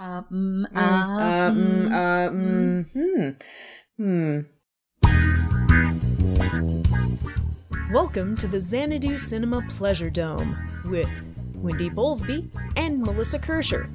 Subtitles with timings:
[0.00, 3.28] Uh, mm, uh, Uh, mm, uh, mm, hmm.
[3.98, 4.40] Hmm.
[7.92, 13.90] Welcome to the Xanadu Cinema Pleasure Dome with Wendy Bowlesby and Melissa Kirscher.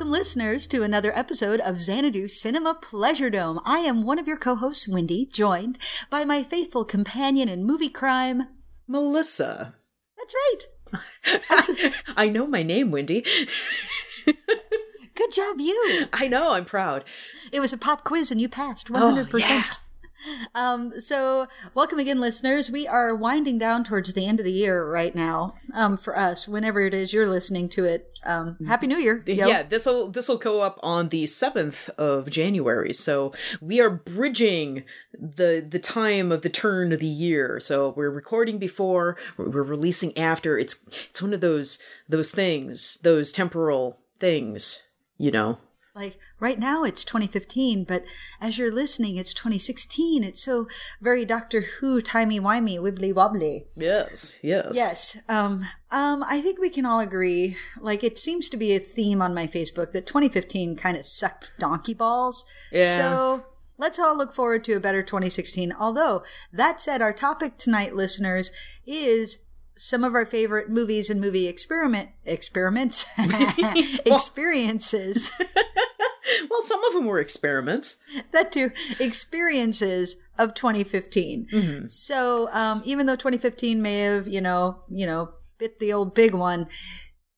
[0.00, 3.60] Welcome, listeners, to another episode of Xanadu Cinema Pleasure Dome.
[3.66, 8.48] I am one of your co-hosts, Wendy, joined by my faithful companion in movie crime.
[8.88, 9.74] Melissa.
[10.16, 11.92] That's right.
[12.16, 13.26] I know my name, Wendy.
[14.24, 16.06] Good job, you.
[16.14, 17.04] I know, I'm proud.
[17.52, 19.46] It was a pop quiz and you passed 100%.
[19.46, 19.64] yeah.
[20.54, 22.70] Um, so welcome again, listeners.
[22.70, 25.54] We are winding down towards the end of the year right now.
[25.74, 29.22] Um, for us, whenever it is you're listening to it, um, Happy New Year.
[29.26, 29.46] yo.
[29.46, 32.92] Yeah, this'll this'll go up on the seventh of January.
[32.92, 34.84] So we are bridging
[35.18, 37.60] the the time of the turn of the year.
[37.60, 40.58] So we're recording before, we're releasing after.
[40.58, 44.82] It's it's one of those those things, those temporal things,
[45.16, 45.58] you know.
[46.00, 48.06] Like right now it's 2015, but
[48.40, 50.24] as you're listening, it's 2016.
[50.24, 50.66] It's so
[50.98, 53.66] very Doctor Who, timey wimey, wibbly wobbly.
[53.74, 54.72] Yes, yes.
[54.74, 55.18] Yes.
[55.28, 59.20] Um, um, I think we can all agree, like it seems to be a theme
[59.20, 62.46] on my Facebook that 2015 kind of sucked donkey balls.
[62.72, 62.96] Yeah.
[62.96, 63.44] So
[63.76, 65.70] let's all look forward to a better 2016.
[65.78, 68.52] Although, that said, our topic tonight, listeners,
[68.86, 69.44] is
[69.82, 73.06] some of our favorite movies and movie experiment experiments
[74.06, 75.32] experiences
[76.48, 77.96] Well, some of them were experiments.
[78.32, 81.86] that too experiences of 2015 Mm-hmm.
[81.86, 86.34] so um, even though 2015 may have you know you know bit the old big
[86.34, 86.68] one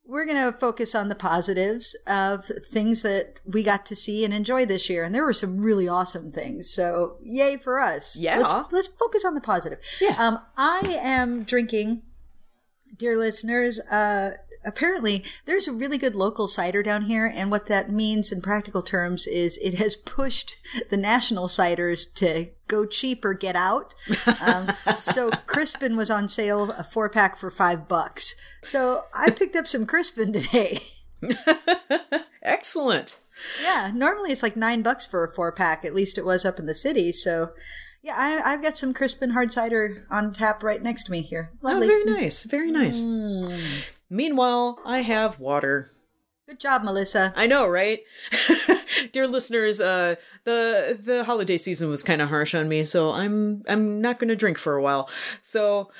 [0.04, 4.34] we're going to focus on the positives of things that we got to see and
[4.34, 8.38] enjoy this year and there were some really awesome things so yay for us Yeah.
[8.38, 10.16] let's, let's focus on the positive Yeah.
[10.18, 12.02] um, i am drinking
[13.02, 14.30] dear listeners, uh,
[14.64, 17.26] apparently there's a really good local cider down here.
[17.26, 20.56] And what that means in practical terms is it has pushed
[20.88, 23.92] the national ciders to go cheap or get out.
[24.40, 24.70] Um,
[25.00, 28.36] so Crispin was on sale, a four pack for five bucks.
[28.62, 30.78] So I picked up some Crispin today.
[32.42, 33.18] Excellent.
[33.60, 35.84] yeah, normally it's like nine bucks for a four pack.
[35.84, 37.10] At least it was up in the city.
[37.10, 37.50] So
[38.02, 41.52] yeah, I, I've got some Crispin hard cider on tap right next to me here.
[41.62, 41.86] Oh, Lovely.
[41.86, 42.44] very nice.
[42.44, 43.04] Very nice.
[43.04, 43.60] Mm.
[44.10, 45.90] Meanwhile, I have water.
[46.48, 47.32] Good job, Melissa.
[47.36, 48.00] I know, right?
[49.12, 53.62] Dear listeners, uh the the holiday season was kind of harsh on me, so I'm
[53.68, 55.08] I'm not going to drink for a while.
[55.40, 55.90] So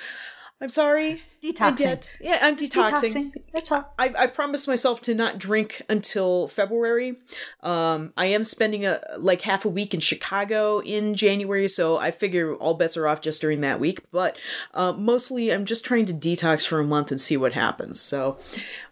[0.62, 1.21] I'm sorry.
[1.43, 2.19] Detoxing.
[2.21, 3.34] Yeah, I'm Just detoxing.
[3.53, 3.93] That's all.
[3.99, 7.17] I've, I've promised myself to not drink until February.
[7.65, 12.12] Um, I am spending a like half a week in Chicago in January, so I
[12.12, 14.05] figure all bets are off just during that week.
[14.12, 14.37] But
[14.72, 18.01] uh, mostly, I'm just trying to detox for a month and see what happens.
[18.01, 18.39] So,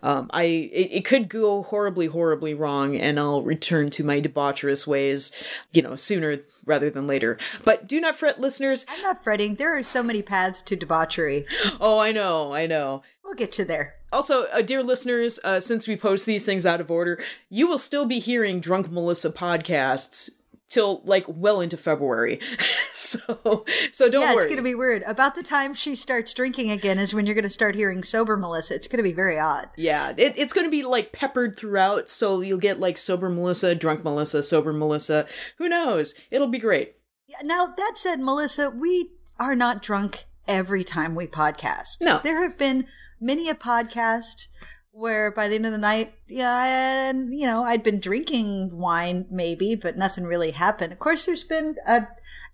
[0.03, 4.89] um, I it, it could go horribly, horribly wrong, and I'll return to my debaucherous
[4.89, 5.31] ways,
[5.73, 7.39] you know, sooner rather than later.
[7.65, 8.87] But do not fret, listeners.
[8.89, 9.57] I'm not fretting.
[9.57, 11.47] There are so many paths to debauchery.
[11.83, 13.03] Oh, I know, I know.
[13.25, 13.95] We'll get you there.
[14.13, 17.79] Also, uh, dear listeners, uh, since we post these things out of order, you will
[17.79, 20.31] still be hearing Drunk Melissa podcasts
[20.71, 22.41] till like well into February.
[22.93, 24.37] so, so don't yeah, worry.
[24.37, 25.03] it's going to be weird.
[25.07, 28.37] About the time she starts drinking again is when you're going to start hearing sober
[28.37, 28.75] Melissa.
[28.77, 29.69] It's going to be very odd.
[29.77, 33.75] yeah, it, it's going to be like peppered throughout, so you'll get like sober Melissa,
[33.75, 35.27] drunk Melissa, sober Melissa.
[35.59, 36.15] Who knows?
[36.31, 36.95] It'll be great.
[37.27, 41.99] Yeah, Now, that said, Melissa, we are not drunk every time we podcast.
[42.03, 42.21] No.
[42.23, 42.87] There have been
[43.21, 44.49] many a podcast
[44.93, 49.27] where by the end of the night, yeah, and you know, I'd been drinking wine
[49.31, 50.93] maybe, but nothing really happened.
[50.93, 52.09] Of course, there's been a,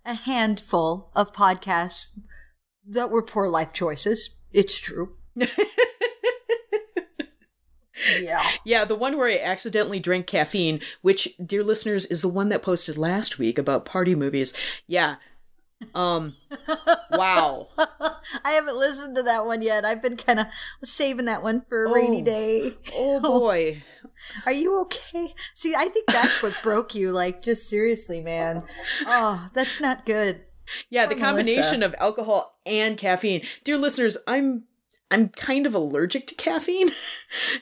[0.05, 2.19] a handful of podcasts
[2.87, 4.37] that were poor life choices.
[4.53, 5.17] It's true.
[8.21, 8.49] yeah.
[8.65, 12.63] Yeah, the one where I accidentally drank caffeine, which, dear listeners, is the one that
[12.63, 14.55] posted last week about party movies.
[14.87, 15.17] Yeah.
[15.95, 16.35] Um,
[17.13, 17.69] wow.
[18.45, 19.85] I haven't listened to that one yet.
[19.85, 20.47] I've been kind of
[20.85, 22.25] saving that one for a rainy Oh.
[22.25, 22.73] day.
[22.95, 23.83] Oh boy.
[24.47, 25.35] Are you okay?
[25.55, 27.13] See, I think that's what broke you.
[27.13, 28.63] Like, just seriously, man.
[29.07, 30.41] Oh, that's not good.
[30.89, 31.55] Yeah, the Poor Melissa.
[31.55, 33.43] combination of alcohol and caffeine.
[33.63, 34.65] Dear listeners, I'm
[35.11, 36.91] I'm kind of allergic to caffeine.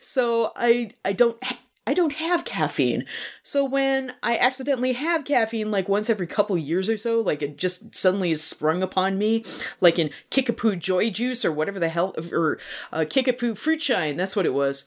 [0.01, 1.37] So I I don't
[1.87, 3.05] I don't have caffeine.
[3.43, 7.59] So when I accidentally have caffeine like once every couple years or so, like it
[7.59, 9.45] just suddenly is sprung upon me,
[9.81, 12.59] like in Kickapoo Joy Juice or whatever the hell or
[12.93, 14.87] uh, Kickapoo Fruit Shine, that's what it was.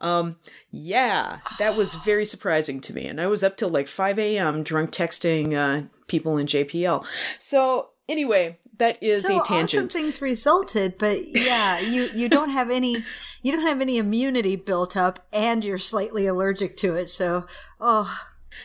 [0.00, 0.36] Um
[0.70, 3.06] yeah, that was very surprising to me.
[3.06, 4.62] And I was up till like 5 a.m.
[4.62, 7.04] drunk texting uh, people in JPL.
[7.38, 9.92] So anyway, that is so a awesome tangent.
[9.92, 13.04] things resulted, but yeah, you you don't have any
[13.42, 17.08] you don't have any immunity built up, and you're slightly allergic to it.
[17.08, 17.46] So,
[17.80, 18.18] oh,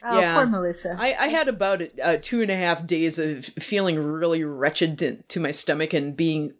[0.04, 0.34] oh Yeah.
[0.36, 0.96] poor Melissa.
[1.00, 5.16] I, I had about uh, two and a half days of feeling really wretched to,
[5.24, 6.54] to my stomach and being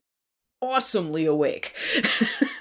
[0.62, 1.74] awesomely awake.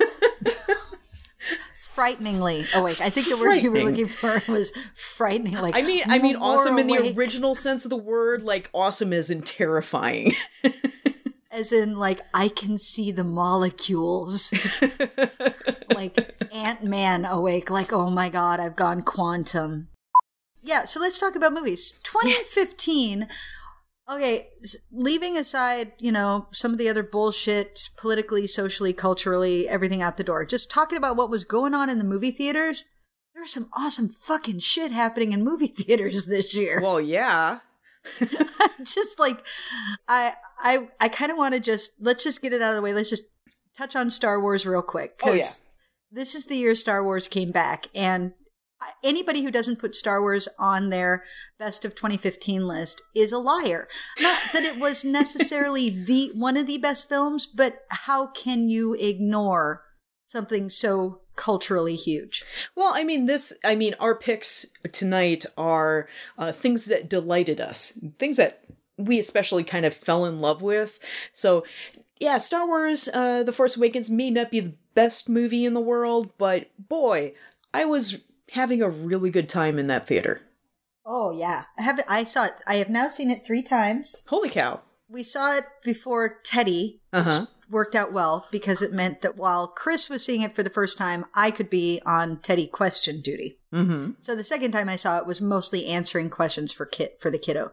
[2.00, 2.98] frighteningly awake.
[3.02, 5.52] I think the word you were looking for was frightening.
[5.52, 9.12] Like I mean, I mean, awesome in the original sense of the word, like awesome
[9.12, 10.32] as in terrifying.
[11.50, 14.50] as in like I can see the molecules,
[15.94, 17.68] like Ant Man awake.
[17.68, 19.88] Like oh my god, I've gone quantum.
[20.62, 22.00] Yeah, so let's talk about movies.
[22.02, 23.28] 2015.
[24.08, 24.48] Okay,
[24.90, 30.24] leaving aside, you know, some of the other bullshit politically, socially, culturally, everything out the
[30.24, 30.44] door.
[30.44, 32.84] Just talking about what was going on in the movie theaters.
[33.34, 36.80] There's some awesome fucking shit happening in movie theaters this year.
[36.82, 37.60] well, yeah.
[38.82, 39.44] just like
[40.08, 42.82] I I I kind of want to just let's just get it out of the
[42.82, 42.92] way.
[42.94, 43.24] Let's just
[43.76, 45.44] touch on Star Wars real quick Oh, yeah.
[46.10, 48.32] this is the year Star Wars came back and
[49.02, 51.24] anybody who doesn't put Star Wars on their
[51.58, 53.88] best of 2015 list is a liar.
[54.20, 58.94] Not that it was necessarily the one of the best films, but how can you
[58.94, 59.84] ignore
[60.26, 62.44] something so culturally huge?
[62.74, 67.98] Well, I mean, this, I mean, our picks tonight are uh, things that delighted us,
[68.18, 68.64] things that
[68.98, 70.98] we especially kind of fell in love with.
[71.32, 71.64] So,
[72.18, 75.80] yeah, Star Wars uh, The Force Awakens may not be the best movie in the
[75.80, 77.32] world, but boy,
[77.72, 80.42] I was having a really good time in that theater.
[81.06, 81.64] Oh yeah.
[81.78, 84.22] I have I saw it I have now seen it 3 times.
[84.28, 84.80] Holy cow.
[85.08, 87.46] We saw it before Teddy, Uh huh.
[87.68, 90.96] worked out well because it meant that while Chris was seeing it for the first
[90.98, 93.58] time, I could be on Teddy question duty.
[93.72, 94.12] Mm-hmm.
[94.20, 97.38] So the second time I saw it was mostly answering questions for kid for the
[97.38, 97.72] kiddo.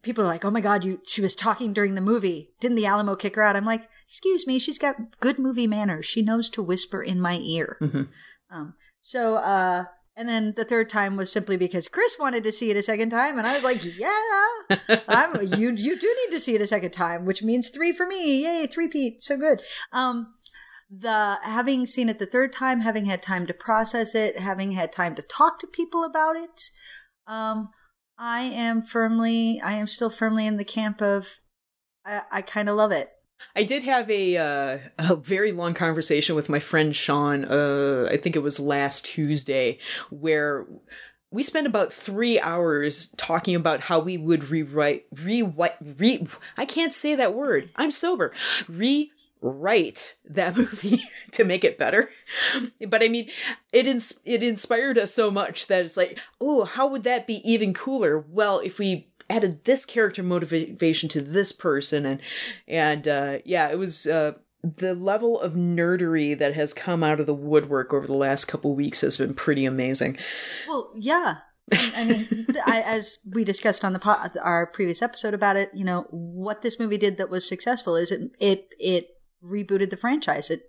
[0.00, 2.52] People are like, "Oh my god, you she was talking during the movie.
[2.60, 6.06] Didn't the Alamo kick her out?" I'm like, "Excuse me, she's got good movie manners.
[6.06, 7.78] She knows to whisper in my ear."
[8.50, 9.86] Um, so uh
[10.18, 13.10] and then the third time was simply because Chris wanted to see it a second
[13.10, 16.66] time, and I was like, "Yeah, I'm, you you do need to see it a
[16.66, 18.44] second time, which means three for me.
[18.44, 19.62] Yay, three Pete, so good."
[19.92, 20.34] Um,
[20.90, 24.90] the having seen it the third time, having had time to process it, having had
[24.90, 26.70] time to talk to people about it,
[27.26, 27.70] um,
[28.18, 31.40] I am firmly, I am still firmly in the camp of,
[32.04, 33.10] I, I kind of love it.
[33.54, 37.44] I did have a uh, a very long conversation with my friend Sean.
[37.44, 39.78] Uh, I think it was last Tuesday,
[40.10, 40.66] where
[41.30, 46.26] we spent about three hours talking about how we would rewrite, rewrite, re.
[46.56, 47.70] I can't say that word.
[47.76, 48.32] I'm sober.
[48.66, 51.02] Rewrite that movie
[51.32, 52.10] to make it better.
[52.88, 53.28] But I mean,
[53.72, 57.42] it ins- it inspired us so much that it's like, oh, how would that be
[57.50, 58.18] even cooler?
[58.18, 62.20] Well, if we added this character motivation to this person and
[62.66, 67.26] and uh yeah it was uh the level of nerdery that has come out of
[67.26, 70.16] the woodwork over the last couple weeks has been pretty amazing
[70.66, 71.38] Well, yeah.
[71.72, 75.70] I I mean, I, as we discussed on the po- our previous episode about it,
[75.74, 79.08] you know, what this movie did that was successful is it it it
[79.44, 80.50] rebooted the franchise.
[80.50, 80.62] It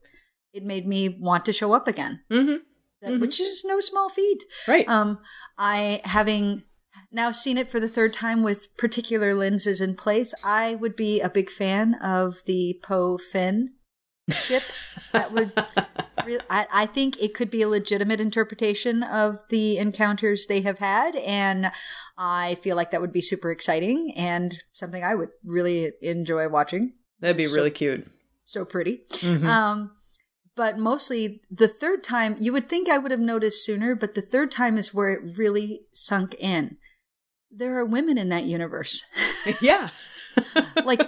[0.53, 2.57] it made me want to show up again, mm-hmm.
[3.01, 4.43] that, which is no small feat.
[4.67, 5.19] right Um,
[5.57, 6.63] I having
[7.11, 11.21] now seen it for the third time with particular lenses in place, I would be
[11.21, 13.73] a big fan of the Poe Finn
[14.31, 14.63] ship.
[15.11, 15.51] that would,
[16.25, 20.79] re- I, I think it could be a legitimate interpretation of the encounters they have
[20.79, 21.71] had, and
[22.17, 26.93] I feel like that would be super exciting and something I would really enjoy watching.
[27.19, 28.07] that'd be really cute
[28.43, 29.01] So pretty.
[29.11, 29.45] Mhm.
[29.45, 29.91] Um,
[30.59, 34.21] but mostly the third time, you would think I would have noticed sooner, but the
[34.21, 36.75] third time is where it really sunk in.
[37.49, 39.05] There are women in that universe,
[39.61, 39.91] yeah
[40.83, 40.99] like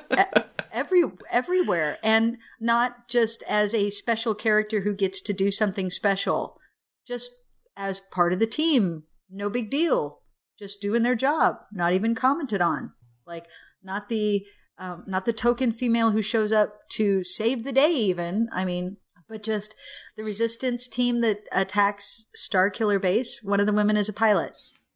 [0.72, 6.58] every everywhere, and not just as a special character who gets to do something special,
[7.06, 7.32] just
[7.76, 9.04] as part of the team.
[9.30, 10.22] No big deal,
[10.58, 12.94] just doing their job, not even commented on.
[13.28, 13.48] Like
[13.84, 14.46] not the
[14.78, 18.98] um, not the token female who shows up to save the day even i mean
[19.32, 19.76] but just
[20.16, 24.54] the resistance team that attacks star killer base one of the women is a pilot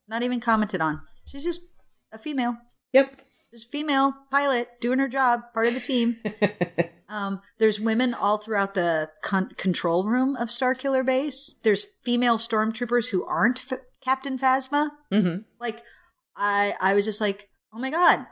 [0.07, 1.61] not even commented on she's just
[2.11, 2.57] a female
[2.93, 3.21] yep
[3.55, 6.17] just female pilot doing her job, part of the team.
[7.09, 11.55] um, there's women all throughout the con- control room of Star Killer Base.
[11.63, 14.89] There's female stormtroopers who aren't F- Captain Phasma.
[15.11, 15.43] Mm-hmm.
[15.57, 15.81] Like,
[16.35, 18.27] I I was just like, oh my god,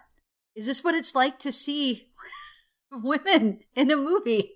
[0.56, 2.10] is this what it's like to see
[2.92, 4.52] women in a movie?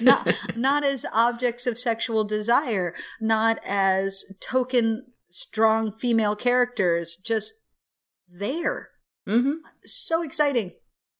[0.00, 7.54] Not not as objects of sexual desire, not as token strong female characters, just
[8.28, 8.88] there.
[9.28, 9.54] Mm-hmm.
[9.84, 10.72] So exciting.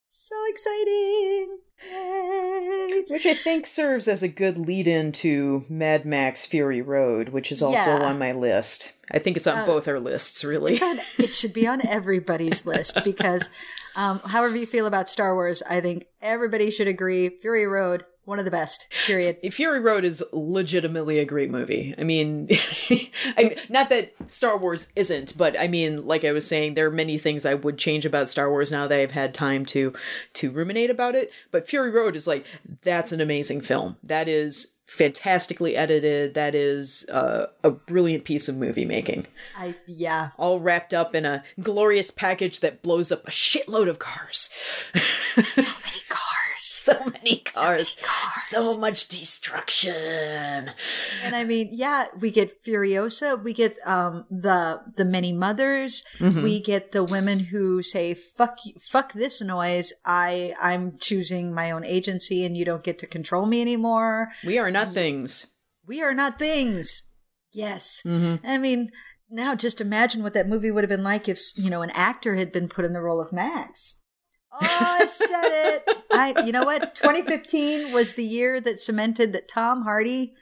[0.09, 1.59] So exciting.
[1.91, 3.05] Yay.
[3.09, 7.51] Which I think serves as a good lead in to Mad Max Fury Road, which
[7.51, 8.05] is also Yeah.
[8.05, 8.93] on my list.
[9.11, 10.81] I think it's on both our lists, really.
[10.81, 13.51] On, it should be on everybody's list because,
[13.97, 18.39] um, however you feel about Star Wars, I think everybody should agree Fury Road, one
[18.39, 19.39] of the best, period.
[19.53, 21.95] Fury Road is legitimately a great movie.
[21.99, 22.49] I mean,
[23.37, 26.93] I, not that Star Wars isn't, but I mean, like I was saying, there are
[26.93, 29.93] many things I would change about Star Wars now that I've had time to
[30.35, 31.33] to ruminate about it.
[31.51, 32.45] But Fury Road is like
[32.83, 33.97] that's an amazing film.
[34.03, 36.35] That is fantastically edited.
[36.35, 40.31] That is uh, a brilliant piece of movie making, I, yeah.
[40.37, 44.51] all wrapped up in a glorious package that blows up a shitload of cars.
[45.51, 46.30] So many cars.
[46.85, 48.43] so many cars, cars.
[48.49, 50.71] so much destruction.
[51.23, 56.43] And I mean, yeah, we get Furiosa, we get um the the many mothers, Mm-hmm.
[56.43, 59.93] we get the women who say fuck you- fuck this noise.
[60.05, 64.29] I I'm choosing my own agency and you don't get to control me anymore.
[64.47, 65.47] We are not things.
[65.87, 67.03] We are not things.
[67.53, 68.03] Yes.
[68.07, 68.47] Mm-hmm.
[68.47, 68.91] I mean,
[69.31, 72.35] now just imagine what that movie would have been like if, you know, an actor
[72.37, 74.01] had been put in the role of Max.
[74.53, 75.97] Oh, I said it.
[76.13, 76.95] I you know what?
[76.95, 80.35] 2015 was the year that cemented that Tom Hardy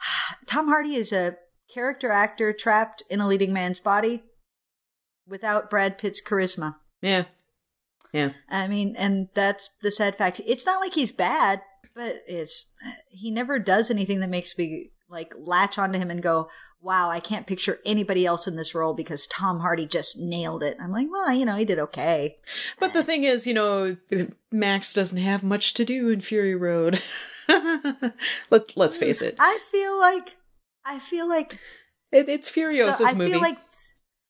[0.46, 1.36] Tom Hardy is a
[1.72, 4.22] character actor trapped in a leading man's body
[5.26, 6.76] without Brad Pitt's charisma.
[7.02, 7.24] Yeah.
[8.12, 8.30] Yeah.
[8.48, 10.40] I mean, and that's the sad fact.
[10.46, 11.60] It's not like he's bad,
[11.94, 12.72] but it's
[13.10, 16.48] he never does anything that makes me like latch onto him and go,
[16.80, 20.76] "Wow, I can't picture anybody else in this role because Tom Hardy just nailed it."
[20.80, 22.38] I'm like, "Well, you know, he did okay."
[22.78, 23.96] But the thing is, you know,
[24.52, 27.02] Max doesn't have much to do in Fury Road.
[28.50, 29.36] Let, let's face it.
[29.38, 30.36] I feel like
[30.84, 31.60] I feel like
[32.12, 33.32] it it's Furiosa's so I movie.
[33.32, 33.58] feel like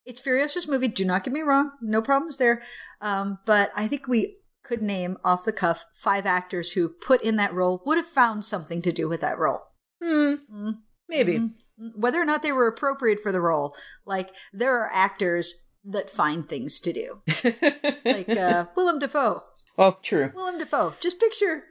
[0.05, 0.87] it's Furiosa's movie.
[0.87, 2.61] Do not get me wrong, no problems there.
[3.01, 7.37] Um, but I think we could name off the cuff five actors who put in
[7.37, 9.61] that role would have found something to do with that role.
[10.01, 10.77] Hmm, Mm.
[11.07, 11.49] maybe.
[11.95, 13.75] whether or not they were appropriate for the role.
[14.05, 17.21] Like there are actors that find things to do,
[18.05, 19.43] like uh, Willem Dafoe.
[19.77, 20.31] oh, true.
[20.35, 20.95] Willem Dafoe.
[20.99, 21.63] Just picture,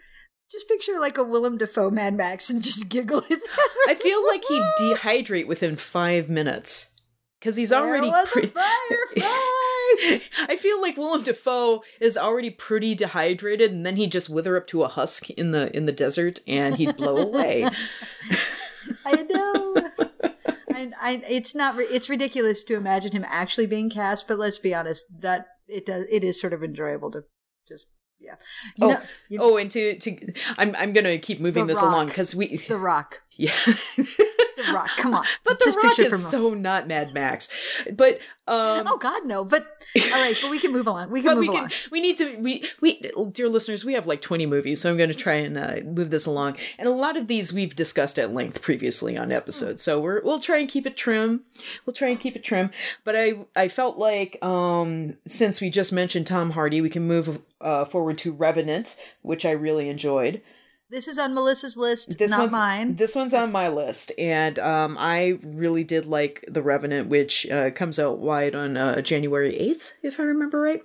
[0.51, 3.69] just picture like a Willem Dafoe Mad Max and just giggle at that.
[3.87, 6.91] I feel like he'd dehydrate within five minutes.
[7.39, 8.47] Because he's already there was pre- a
[10.49, 14.67] I feel like Willem Dafoe is already pretty dehydrated, and then he'd just wither up
[14.69, 17.69] to a husk in the in the desert, and he'd blow away.
[19.07, 19.77] I know.
[20.73, 21.79] I, I, it's not.
[21.79, 25.07] It's ridiculous to imagine him actually being cast, but let's be honest.
[25.21, 26.07] That it does.
[26.11, 27.25] It is sort of enjoyable to
[27.67, 27.87] just
[28.21, 28.35] yeah.
[28.77, 32.07] You oh, know, you- oh, and to to, I'm I'm gonna keep moving this along
[32.07, 33.23] because we The Rock.
[33.37, 33.53] yeah.
[34.59, 34.91] The Rock.
[34.97, 35.25] Come on.
[35.45, 37.49] But the just Rock is so not Mad Max.
[37.93, 39.45] But um Oh God, no!
[39.45, 39.67] But
[40.13, 41.11] all right, but we can move on.
[41.11, 41.71] We can but move we can along.
[41.91, 43.01] we need to we we
[43.33, 46.11] dear listeners we have like 20 movies so i'm going to try and uh, move
[46.11, 50.01] this along and a lot of these we've discussed at length previously on episodes so
[50.01, 51.43] we're we'll try and keep it trim
[51.85, 52.71] we'll try and keep it trim
[53.05, 57.41] but i i felt like um since we just mentioned tom hardy we can move
[57.61, 60.41] uh, forward to revenant which i really enjoyed
[60.91, 62.97] This is on Melissa's list, this not mine.
[62.97, 67.71] This one's on my list, and um, I really did like The Revenant, which uh,
[67.71, 70.83] comes out wide on uh, January eighth, if I remember right.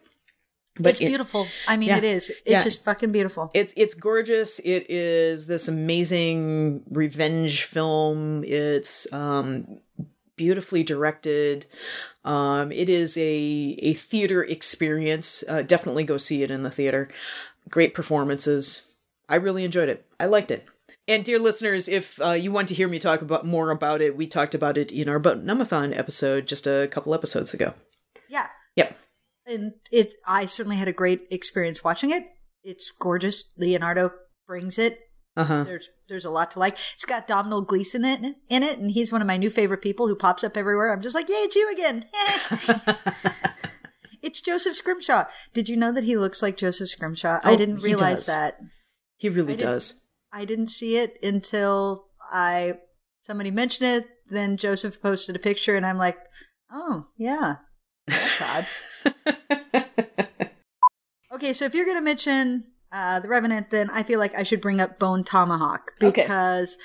[0.78, 1.48] But it's it- beautiful.
[1.68, 1.98] I mean, Yeah.
[2.00, 2.30] it is.
[2.30, 2.64] It's Yeah.
[2.64, 3.50] just fucking beautiful.
[3.54, 4.60] It's it's gorgeous.
[4.60, 8.44] It is this amazing revenge film.
[8.44, 9.80] It's um,
[10.36, 11.66] beautifully directed.
[12.26, 15.44] Um, it is a a theater experience.
[15.48, 17.08] Uh, definitely go see it in the theater.
[17.70, 18.90] Great performances.
[19.34, 20.06] I really enjoyed it.
[20.20, 20.66] I liked it.
[21.08, 24.16] And dear listeners, if uh, you want to hear me talk about more about it,
[24.16, 27.74] we talked about it in our Numathon episode just a couple episodes ago.
[28.30, 28.96] yeah, Yep.
[29.48, 30.14] and it.
[30.28, 32.24] I certainly had a great experience watching it.
[32.64, 33.52] It's gorgeous.
[33.58, 34.12] Leonardo
[34.48, 35.00] brings it.
[35.36, 35.64] Uh huh.
[35.64, 36.78] There's there's a lot to like.
[36.94, 39.82] It's got Domhnall Gleeson in it, in it, and he's one of my new favorite
[39.82, 40.94] people who pops up everywhere.
[40.94, 42.06] I'm just like, yay, it's you again.
[44.22, 45.26] it's Joseph Scrimshaw.
[45.54, 47.40] Did you know that he looks like Joseph Scrimshaw?
[47.44, 48.60] I Oh, didn't he realize that.
[49.24, 50.02] He really I does.
[50.34, 52.74] I didn't see it until I
[53.22, 54.10] somebody mentioned it.
[54.28, 56.18] Then Joseph posted a picture, and I'm like,
[56.70, 57.56] oh yeah,
[58.06, 58.66] that's odd.
[61.34, 64.44] Okay, so if you're going to mention uh, The Revenant, then I feel like I
[64.44, 66.22] should bring up Bone Tomahawk Okay.
[66.22, 66.78] because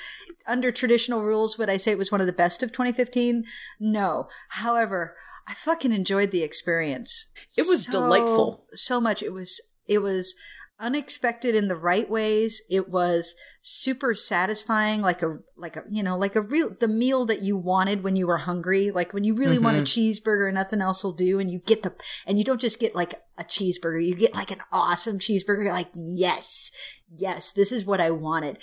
[0.47, 3.45] under traditional rules, would I say it was one of the best of 2015?
[3.79, 4.27] No.
[4.49, 5.17] However,
[5.47, 7.31] I fucking enjoyed the experience.
[7.59, 8.65] It was So- delightful.
[8.73, 9.23] So much.
[9.23, 10.35] It was, it was
[10.81, 12.63] unexpected in the right ways.
[12.71, 17.27] It was super satisfying, like a, like a, you know, like a real, the meal
[17.27, 18.91] that you wanted when you were hungry.
[18.91, 21.41] Like when you really want a cheeseburger and nothing else will do.
[21.41, 21.95] And you get the,
[22.27, 25.65] and you don't just get like a cheeseburger, you get like an awesome cheeseburger.
[25.65, 26.71] You're like, yes,
[27.19, 28.59] yes, this is what I wanted.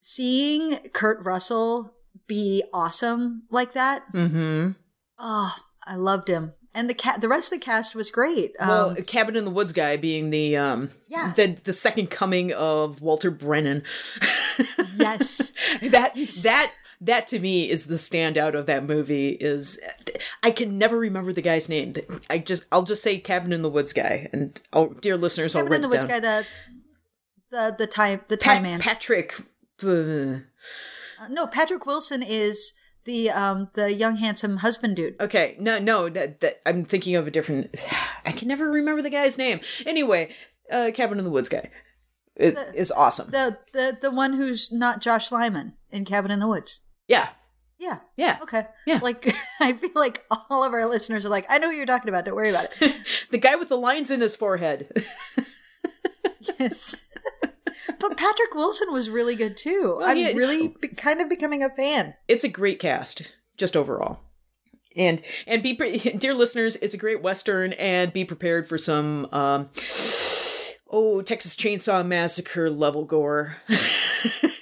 [0.00, 1.94] Seeing Kurt Russell
[2.26, 4.02] be awesome like that.
[4.12, 4.72] Mm-hmm.
[5.18, 6.52] Oh, I loved him.
[6.78, 8.54] And the cat, the rest of the cast was great.
[8.60, 11.32] Well, Um, Cabin in the Woods guy being the um Yeah.
[11.36, 13.82] the the second coming of Walter Brennan.
[14.96, 15.52] yes.
[15.82, 19.80] that that that to me is the standout of that movie is
[20.42, 21.94] I can never remember the guy's name.
[22.30, 25.64] I just I'll just say Cabin in the Woods guy and oh dear listeners I'll
[25.64, 26.20] write in the Woods down.
[26.20, 26.46] guy, the
[27.50, 28.80] the the time the Pat- time man.
[28.80, 29.34] Patrick
[29.82, 29.88] uh,
[31.20, 32.72] Uh, no, Patrick Wilson is
[33.08, 35.20] the um the young handsome husband dude.
[35.20, 37.74] Okay, no, no, that, that I'm thinking of a different.
[38.24, 39.60] I can never remember the guy's name.
[39.84, 40.30] Anyway,
[40.70, 41.70] uh, Cabin in the Woods guy
[42.38, 43.30] it is awesome.
[43.30, 46.82] The the the one who's not Josh Lyman in Cabin in the Woods.
[47.08, 47.30] yeah,
[47.78, 47.98] Yeah.
[48.16, 48.38] yeah.
[48.42, 48.66] Okay.
[48.86, 49.00] Yeah.
[49.02, 49.26] Like
[49.60, 52.24] I feel like all of our listeners are like, I know what you're talking about.
[52.24, 52.96] Don't worry about it.
[53.30, 55.04] The guy with the lines in his forehead.
[56.60, 56.96] yes.
[57.98, 59.96] But Patrick Wilson was really good too.
[59.98, 60.32] Well, I'm yeah.
[60.32, 62.14] really be- kind of becoming a fan.
[62.28, 64.20] it's a great cast, just overall.
[64.96, 69.28] And and be pre- dear listeners, it's a great western, and be prepared for some
[69.32, 69.68] um,
[70.90, 73.56] oh Texas Chainsaw Massacre level gore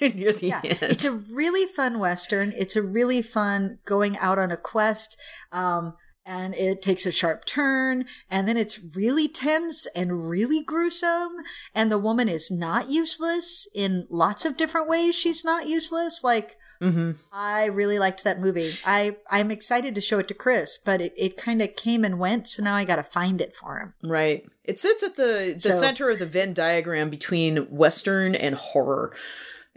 [0.01, 0.77] near the Yeah, end.
[0.81, 2.53] it's a really fun western.
[2.55, 5.19] It's a really fun going out on a quest.
[5.51, 5.95] Um,
[6.27, 11.37] and it takes a sharp turn, and then it's really tense and really gruesome.
[11.73, 15.15] And the woman is not useless in lots of different ways.
[15.15, 16.23] She's not useless.
[16.23, 18.75] Like hmm I really liked that movie.
[18.85, 22.19] I I'm excited to show it to Chris, but it, it kind of came and
[22.19, 23.93] went, so now I got to find it for him.
[24.03, 24.45] Right.
[24.63, 29.15] It sits at the the So- center of the Venn diagram between Western and horror.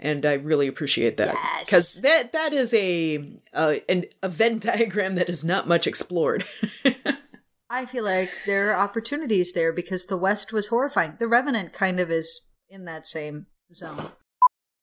[0.03, 1.65] And I really appreciate that Yes.
[1.65, 6.45] because that that is a uh, an, a Venn diagram that is not much explored.
[7.71, 11.17] I feel like there are opportunities there because the West was horrifying.
[11.19, 14.07] The Revenant kind of is in that same zone.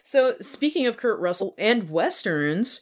[0.04, 2.80] so speaking of Kurt Russell and westerns,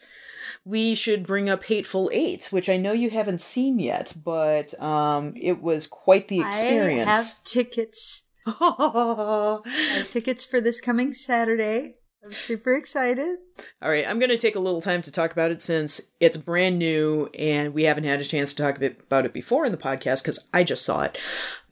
[0.64, 5.34] we should bring up Hateful Eight, which I know you haven't seen yet, but um,
[5.36, 7.10] it was quite the experience.
[7.10, 8.24] I have tickets.
[8.46, 9.60] I
[9.98, 11.96] have tickets for this coming Saturday.
[12.26, 13.38] I'm super excited.
[13.84, 16.38] All right, I'm going to take a little time to talk about it since it's
[16.38, 19.78] brand new and we haven't had a chance to talk about it before in the
[19.78, 21.20] podcast because I just saw it.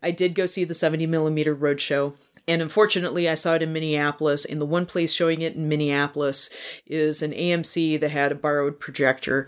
[0.03, 2.13] I did go see the 70 millimeter roadshow.
[2.45, 6.49] And unfortunately, I saw it in Minneapolis, and the one place showing it in Minneapolis
[6.85, 9.47] is an AMC that had a borrowed projector.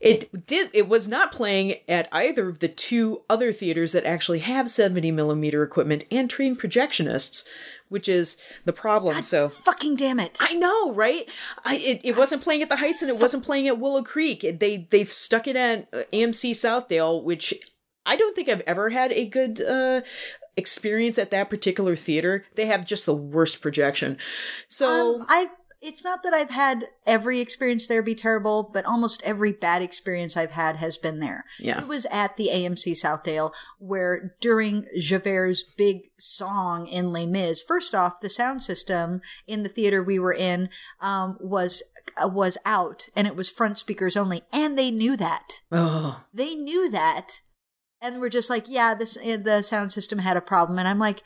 [0.00, 0.68] It did.
[0.72, 5.12] It was not playing at either of the two other theaters that actually have 70
[5.12, 7.46] millimeter equipment and trained projectionists,
[7.92, 9.22] which is the problem.
[9.22, 10.38] so Fucking damn it.
[10.40, 11.28] I know, right?
[11.64, 14.42] I it, it wasn't playing at the Heights and it wasn't playing at Willow Creek.
[14.42, 17.54] It, they they stuck it at uh, AMC Southdale, which
[18.04, 20.00] I don't think I've ever had a good uh
[20.56, 22.44] experience at that particular theater.
[22.56, 24.18] They have just the worst projection.
[24.68, 25.48] So Um, I
[25.82, 30.36] it's not that I've had every experience there be terrible, but almost every bad experience
[30.36, 31.44] I've had has been there.
[31.58, 31.80] Yeah.
[31.80, 37.94] It was at the AMC Southdale where during Javert's big song in Les Mis, first
[37.94, 40.68] off, the sound system in the theater we were in
[41.00, 41.82] um, was
[42.22, 45.62] uh, was out and it was front speakers only, and they knew that.
[45.72, 47.40] oh, They knew that,
[48.00, 50.98] and were just like, "Yeah, this uh, the sound system had a problem." And I'm
[50.98, 51.22] like,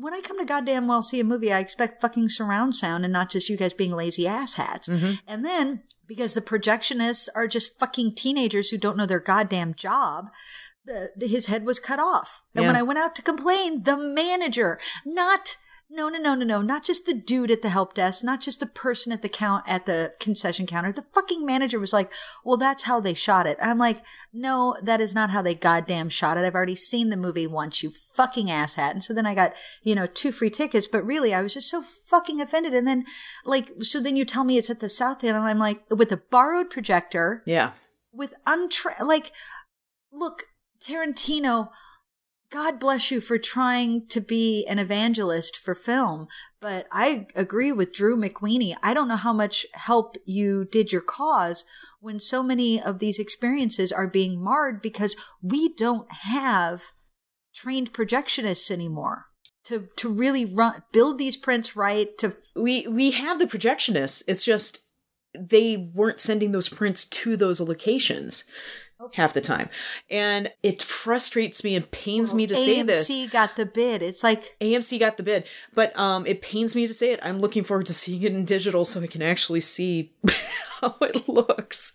[0.00, 3.12] when I come to goddamn well see a movie, I expect fucking surround sound and
[3.12, 4.88] not just you guys being lazy asshats.
[4.88, 5.14] Mm-hmm.
[5.26, 10.30] And then because the projectionists are just fucking teenagers who don't know their goddamn job,
[10.84, 12.42] the, the his head was cut off.
[12.54, 15.56] And when I went out to complain, the manager, not
[15.90, 18.60] no, no, no, no, no, not just the dude at the help desk, not just
[18.60, 20.92] the person at the count at the concession counter.
[20.92, 22.12] The fucking manager was like,
[22.44, 26.10] "Well, that's how they shot it." I'm like, "No, that is not how they goddamn
[26.10, 26.44] shot it.
[26.44, 29.94] I've already seen the movie once, you fucking asshat." And so then I got, you
[29.94, 32.74] know, two free tickets, but really I was just so fucking offended.
[32.74, 33.06] And then
[33.46, 36.18] like so then you tell me it's at the Southdale and I'm like, with a
[36.18, 37.72] borrowed projector, yeah.
[38.12, 39.32] with untra like
[40.12, 40.44] look
[40.80, 41.70] tarantino
[42.50, 46.26] god bless you for trying to be an evangelist for film
[46.60, 51.02] but i agree with drew mcweeny i don't know how much help you did your
[51.02, 51.64] cause
[52.00, 56.84] when so many of these experiences are being marred because we don't have
[57.54, 59.26] trained projectionists anymore
[59.68, 64.22] to to really run build these prints right to we we have the projectionists.
[64.26, 64.80] It's just
[65.38, 68.44] they weren't sending those prints to those locations
[69.14, 69.68] half the time,
[70.10, 73.08] and it frustrates me and pains me to say this.
[73.08, 74.02] AMC got the bid.
[74.02, 77.20] It's like AMC got the bid, but um, it pains me to say it.
[77.22, 80.12] I'm looking forward to seeing it in digital so I can actually see
[80.80, 81.94] how it looks.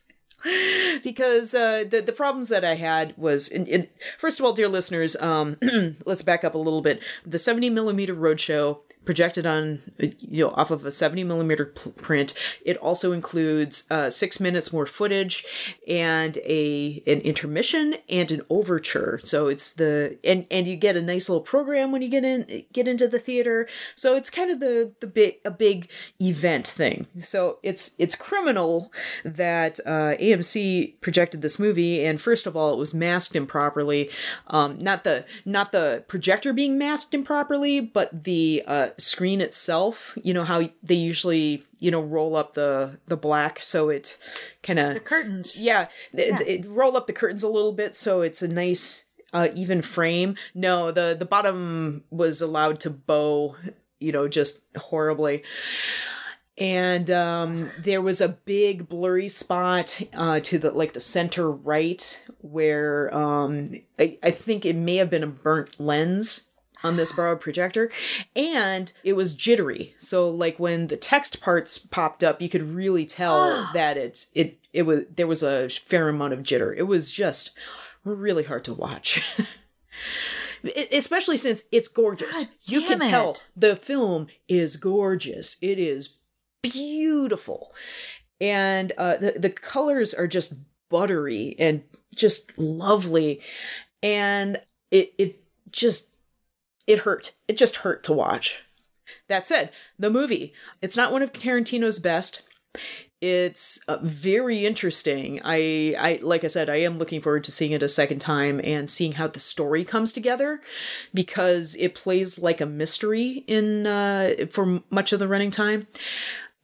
[1.04, 3.88] Because uh, the the problems that I had was, in, in,
[4.18, 5.58] first of all, dear listeners, um,
[6.06, 7.02] let's back up a little bit.
[7.26, 12.34] The 70 millimeter roadshow projected on you know off of a 70 millimeter print.
[12.66, 15.46] It also includes uh, six minutes more footage
[15.88, 19.20] and a an intermission and an overture.
[19.24, 22.66] So it's the and and you get a nice little program when you get in
[22.72, 23.68] get into the theater.
[23.96, 25.90] So it's kind of the the big a big
[26.22, 27.08] event thing.
[27.18, 28.92] So it's it's criminal
[29.24, 32.06] that uh, amc projected this movie.
[32.06, 34.10] And first of all it was masked improperly.
[34.48, 40.34] Um not the not the projector being masked improperly but the uh screen itself you
[40.34, 44.18] know how they usually you know roll up the the black so it
[44.62, 45.62] kind of the curtains.
[45.62, 49.48] yeah, It, it roll up the curtains a little bit so it's a nice uh,
[49.56, 50.36] even frame.
[50.54, 53.56] No the the bottom was allowed to bow
[54.00, 55.44] you know just horribly.
[56.58, 62.24] And um there was a big blurry spot uh to the like the center right
[62.42, 66.50] where um i, I think it may have been a burnt lens
[66.84, 67.90] on this borrowed projector
[68.36, 69.96] and it was jittery.
[69.98, 74.60] So like when the text parts popped up you could really tell that it it
[74.74, 76.76] it was there was a fair amount of jitter.
[76.76, 77.52] It was just
[78.04, 79.22] really hard to watch.
[80.92, 82.52] Especially since it's gorgeous.
[82.66, 85.58] You can damn tell the film is gorgeous.
[85.62, 86.10] It is
[86.62, 87.72] beautiful.
[88.42, 90.56] And uh the, the colors are just
[90.90, 93.42] buttery and just lovely.
[94.02, 96.13] And it it just
[96.88, 97.34] it hurt.
[97.48, 98.58] It just hurt to watch.
[99.30, 102.42] That said the movie it's not one of tarantino's best.
[103.22, 105.40] It's uh, very interesting.
[105.44, 108.60] I i like i said i am looking forward to seeing it a second time
[108.64, 110.62] and seeing how the story comes together
[111.14, 115.88] because it plays like a mystery in uh for much of the running time.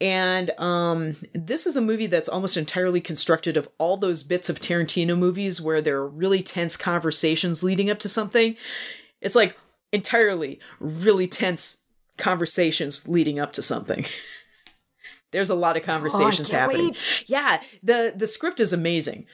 [0.02, 4.62] And um, this is a movie that's almost entirely constructed of all those bits of
[4.62, 8.56] Tarantino movies where there are really tense conversations leading up to something.
[9.20, 9.58] It's like
[9.92, 11.78] entirely really tense
[12.18, 14.06] conversations leading up to something.
[15.32, 16.92] There's a lot of oh, conversations can't happening.
[16.92, 17.24] wait.
[17.28, 19.26] Yeah, the the script is amazing.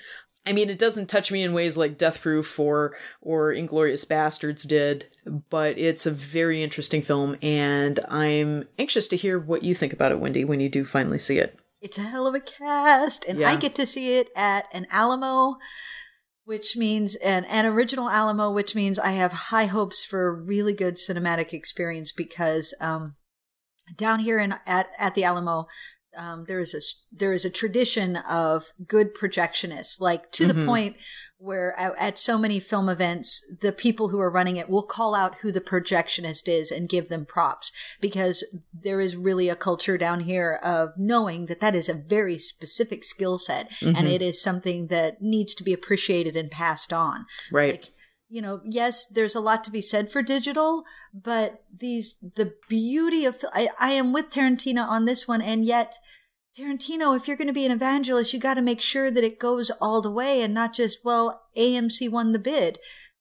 [0.47, 4.67] I mean, it doesn't touch me in ways like Death Proof or or Inglourious Basterds
[4.67, 5.07] did,
[5.49, 10.11] but it's a very interesting film, and I'm anxious to hear what you think about
[10.11, 11.57] it, Wendy, when you do finally see it.
[11.81, 15.57] It's a hell of a cast, and I get to see it at an Alamo,
[16.45, 20.73] which means an an original Alamo, which means I have high hopes for a really
[20.73, 23.15] good cinematic experience because um,
[23.97, 25.67] down here in at at the Alamo.
[26.17, 26.79] Um, there is a
[27.13, 30.95] there is a tradition of good projectionists, like to the point
[31.37, 35.35] where at, so many film events, the people who are running it will call out
[35.41, 38.43] who the projectionist is and give them props because
[38.73, 43.03] there is really a culture down here of knowing that that is a very specific
[43.03, 44.07] skill set and mm-hmm.
[44.07, 47.25] it is something that needs to be appreciated and passed on.
[47.51, 47.73] Right.
[47.73, 47.85] Like,
[48.27, 53.23] you know, yes, there's a lot to be said for digital, but these, the beauty
[53.25, 55.95] of, I, I am with Tarantino on this one, and yet,
[56.57, 59.39] Tarantino, if you're going to be an evangelist, you got to make sure that it
[59.39, 62.79] goes all the way and not just, well, AMC won the bid.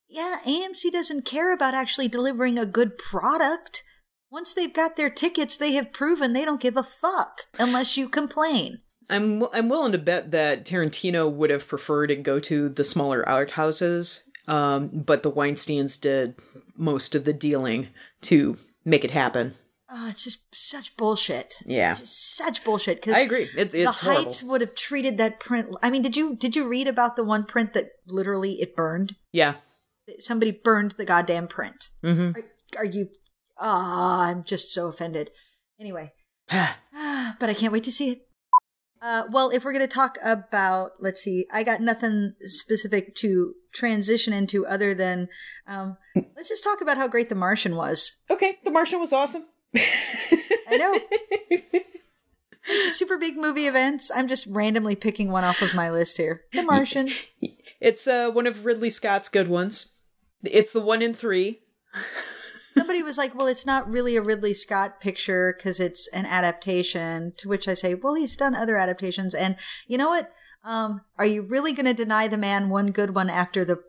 [0.09, 3.83] Yeah, AMC doesn't care about actually delivering a good product.
[4.31, 8.09] Once they've got their tickets, they have proven they don't give a fuck unless you
[8.09, 8.81] complain.
[9.11, 13.29] I'm I'm willing to bet that Tarantino would have preferred to go to the smaller
[13.29, 16.37] art houses, um, but the Weinstein's did
[16.77, 17.88] most of the dealing
[18.23, 19.55] to make it happen.
[19.97, 21.55] Oh, it's just such bullshit.
[21.65, 21.95] Yeah.
[21.95, 23.01] Just such bullshit.
[23.01, 23.47] Because I agree.
[23.57, 24.25] It's it's the horrible.
[24.25, 25.69] Heights would have treated that print.
[25.85, 29.15] I mean, did you did you read about the one print that literally it burned?
[29.31, 29.55] Yeah.
[30.19, 31.91] Somebody burned the goddamn print.
[32.05, 32.37] Mm-hmm.
[32.37, 32.45] Are,
[32.83, 33.09] are you?
[33.59, 35.31] Ah, I'm just so offended.
[35.79, 36.13] Anyway,
[36.51, 38.19] ah, but I can't wait to see it.
[39.01, 43.53] Uh, well, if we're going to talk about, let's see, I got nothing specific to
[43.75, 45.29] transition into other than,
[45.67, 45.99] um,
[46.35, 48.23] let's just talk about how great The Martian was.
[48.31, 49.45] okay, The Martian was awesome.
[49.77, 51.01] I know.
[52.89, 54.11] Super big movie events.
[54.15, 56.43] I'm just randomly picking one off of my list here.
[56.53, 57.11] The Martian.
[57.81, 59.91] It's uh, one of Ridley Scott's good ones.
[60.43, 61.61] It's the one in three.
[62.73, 67.33] Somebody was like, well, it's not really a Ridley Scott picture because it's an adaptation.
[67.39, 69.35] To which I say, well, he's done other adaptations.
[69.35, 69.57] And
[69.87, 70.31] you know what?
[70.65, 73.83] Um, are you really going to deny the man one good one after the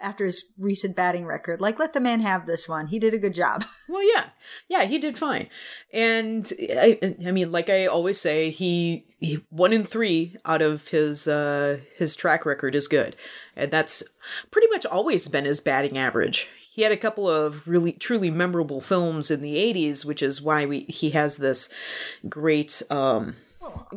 [0.00, 1.60] after his recent batting record.
[1.60, 2.88] Like, let the man have this one.
[2.88, 3.64] He did a good job.
[3.88, 4.26] Well, yeah,
[4.68, 5.48] yeah, he did fine,
[5.92, 10.86] and I, I mean, like I always say, he, he one in three out of
[10.86, 13.16] his uh his track record is good,
[13.56, 14.04] and that's
[14.52, 16.48] pretty much always been his batting average.
[16.72, 20.66] He had a couple of really truly memorable films in the '80s, which is why
[20.66, 21.68] we he has this
[22.28, 23.34] great um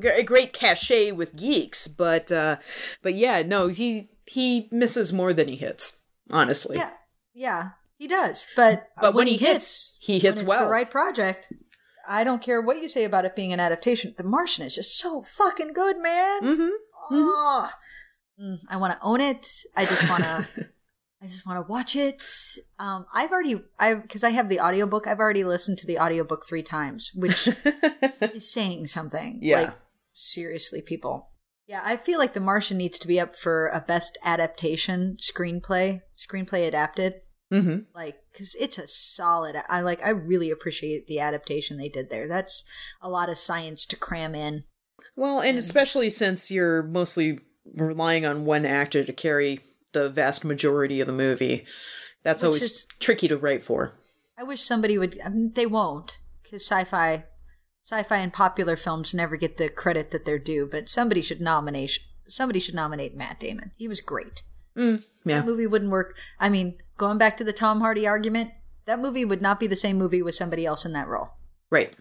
[0.02, 1.88] g- great cachet with geeks.
[1.88, 2.58] But uh
[3.04, 5.97] but yeah, no, he he misses more than he hits.
[6.29, 6.91] Honestly, yeah,
[7.33, 8.47] yeah, he does.
[8.55, 10.65] But, But when, he hits, he hits when it's well.
[10.65, 11.51] the right project.
[12.07, 14.13] I don't care what you say about it being an adaptation.
[14.17, 16.41] The Martian is just so fucking good, man.
[16.41, 16.69] Mhm.
[17.12, 17.69] Oh,
[18.41, 19.47] Mm, I want to own it.
[19.75, 20.47] I just want to.
[21.21, 22.25] I just want to watch it.
[22.79, 25.07] Um, I've already, I because I have the audiobook.
[25.07, 27.47] I've already listened to the audiobook three times, which
[28.21, 29.39] is saying something.
[29.41, 29.62] Yeah.
[29.62, 29.73] Like,
[30.13, 31.29] seriously, people.
[31.67, 36.02] Yeah, I feel like The Martian needs to be up for a best adaptation screenplay,
[36.17, 37.21] screenplay adapted.
[37.52, 39.56] hmm Like, because it's a solid.
[39.69, 40.04] I like.
[40.04, 42.28] I really appreciate the adaptation they did there.
[42.28, 42.63] That's
[43.02, 44.63] a lot of science to cram in.
[45.15, 47.39] Well, and especially since you're mostly
[47.76, 49.60] relying on one actor to carry
[49.93, 51.65] the vast majority of the movie,
[52.23, 53.93] that's always is- tricky to write for.
[54.38, 55.19] I wish somebody would.
[55.23, 57.26] I mean, they won't because sci-fi,
[57.84, 60.67] sci-fi and popular films never get the credit that they're due.
[60.69, 62.00] But somebody should nominate.
[62.28, 63.72] Somebody should nominate Matt Damon.
[63.78, 64.43] He was great.
[64.76, 65.39] Mm, yeah.
[65.39, 66.17] That movie wouldn't work.
[66.39, 68.52] I mean, going back to the Tom Hardy argument,
[68.86, 71.30] that movie would not be the same movie with somebody else in that role.
[71.69, 71.93] Right.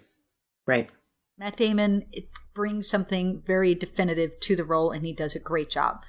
[0.67, 0.89] Right.
[1.39, 5.71] Matt Damon it brings something very definitive to the role, and he does a great
[5.71, 6.05] job.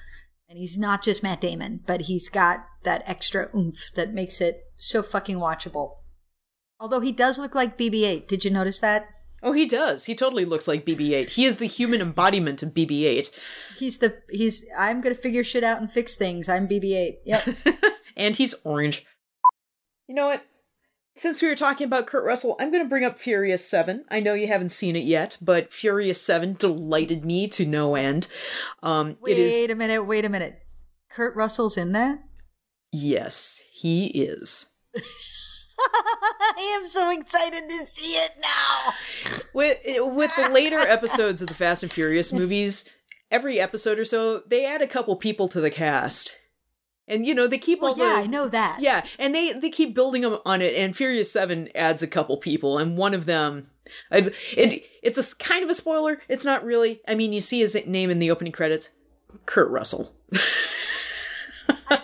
[0.47, 4.65] And he's not just Matt Damon, but he's got that extra oomph that makes it
[4.77, 5.95] so fucking watchable.
[6.79, 9.07] Although he does look like BB-8, did you notice that?
[9.43, 10.05] Oh, he does.
[10.05, 11.29] He totally looks like BB-8.
[11.29, 13.39] He is the human embodiment of BB-8,
[13.77, 14.65] He's the he's.
[14.77, 16.47] I'm gonna figure shit out and fix things.
[16.47, 17.17] I'm BB-8.
[17.25, 17.57] Yep.
[18.17, 19.05] and he's orange.
[20.07, 20.45] You know what?
[21.15, 24.03] Since we were talking about Kurt Russell, I'm going to bring up Furious 7.
[24.09, 28.27] I know you haven't seen it yet, but Furious 7 delighted me to no end.
[28.81, 29.69] Um, wait it is.
[29.69, 30.03] a minute.
[30.05, 30.59] Wait a minute.
[31.11, 32.23] Kurt Russell's in that.
[32.91, 34.69] Yes, he is.
[35.79, 38.93] I am so excited to see it now.
[39.53, 42.89] With with the later episodes of the Fast and Furious movies,
[43.31, 46.37] every episode or so, they add a couple people to the cast.
[47.07, 48.77] And you know, they keep Well, all yeah, the I know that.
[48.79, 50.73] Yeah, and they they keep building them on it.
[50.75, 53.67] And Furious Seven adds a couple people, and one of them,
[54.11, 56.21] I, it it's a kind of a spoiler.
[56.29, 57.01] It's not really.
[57.07, 58.89] I mean, you see his name in the opening credits,
[59.45, 60.15] Kurt Russell.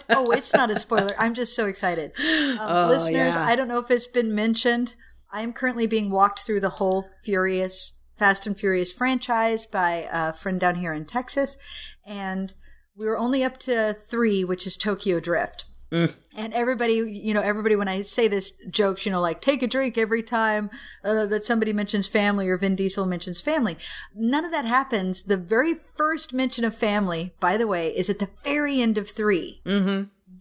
[0.10, 1.14] oh, it's not a spoiler.
[1.18, 2.12] I'm just so excited.
[2.60, 3.46] Um, listeners, yeah.
[3.46, 4.96] I don't know if it's been mentioned.
[5.32, 10.34] I am currently being walked through the whole Furious, Fast and Furious franchise by a
[10.34, 11.58] friend down here in Texas.
[12.06, 12.54] And
[12.96, 15.66] we were only up to three, which is Tokyo Drift.
[15.92, 19.68] And everybody, you know, everybody, when I say this, jokes, you know, like take a
[19.68, 20.70] drink every time
[21.04, 23.78] uh, that somebody mentions family or Vin Diesel mentions family.
[24.14, 25.24] None of that happens.
[25.24, 29.10] The very first mention of family, by the way, is at the very end of
[29.10, 29.62] 3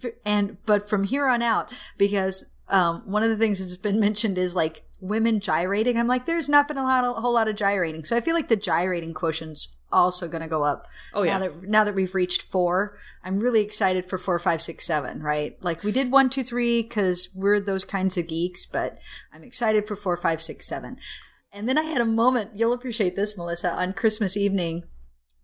[0.01, 3.99] V- And, but from here on out, because, um, one of the things that's been
[4.09, 5.97] mentioned is like women gyrating.
[5.99, 8.05] I'm like, there's not been a, lot, a whole lot of gyrating.
[8.05, 10.87] So I feel like the gyrating quotient's also going to go up.
[11.15, 11.33] Oh, yeah.
[11.33, 15.23] Now that, now that we've reached four, I'm really excited for four, five, six, seven,
[15.23, 15.57] right?
[15.63, 18.99] Like we did one, two, three, cause we're those kinds of geeks, but
[19.33, 20.99] I'm excited for four, five, six, seven.
[21.53, 24.85] And then I had a moment, you'll appreciate this, Melissa, on Christmas evening.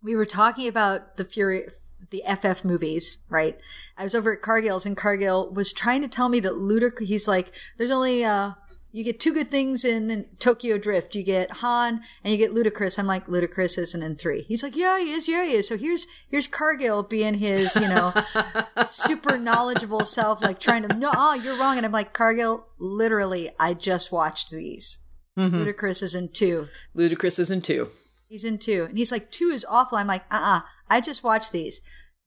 [0.03, 1.67] We were talking about the Fury,
[2.11, 3.59] the FF movies, right?
[3.97, 7.27] I was over at Cargill's and Cargill was trying to tell me that Ludacris, he's
[7.27, 8.51] like, there's only, uh,
[8.95, 11.15] you get two good things in, in Tokyo Drift.
[11.15, 12.97] You get Han and you get Ludacris.
[12.97, 14.43] I'm like, Ludacris isn't in three.
[14.43, 15.27] He's like, yeah, he is.
[15.27, 15.67] Yeah, he is.
[15.67, 18.13] So here's, here's Cargill being his, you know,
[18.85, 21.75] super knowledgeable self, like trying to, no, oh, you're wrong.
[21.75, 24.99] And I'm like, Cargill, literally, I just watched these.
[25.37, 26.69] Ludacris is in two.
[26.95, 27.89] Ludacris is in two.
[28.29, 28.85] He's in two.
[28.87, 29.97] And he's like, two is awful.
[29.97, 31.81] I'm like, uh uh I just watched these.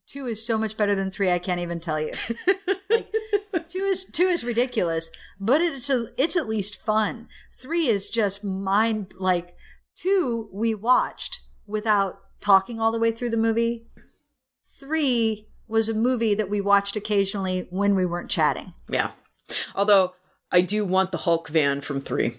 [0.06, 2.12] Two is so much better than three, I can't even tell you.
[3.68, 7.28] two is two is ridiculous, but it's a, it's at least fun.
[7.52, 9.54] Three is just mind like
[9.96, 13.86] two we watched without talking all the way through the movie.
[14.80, 18.74] Three was a movie that we watched occasionally when we weren't chatting.
[18.88, 19.10] Yeah.
[19.74, 20.14] Although
[20.50, 22.34] I do want the Hulk van from three.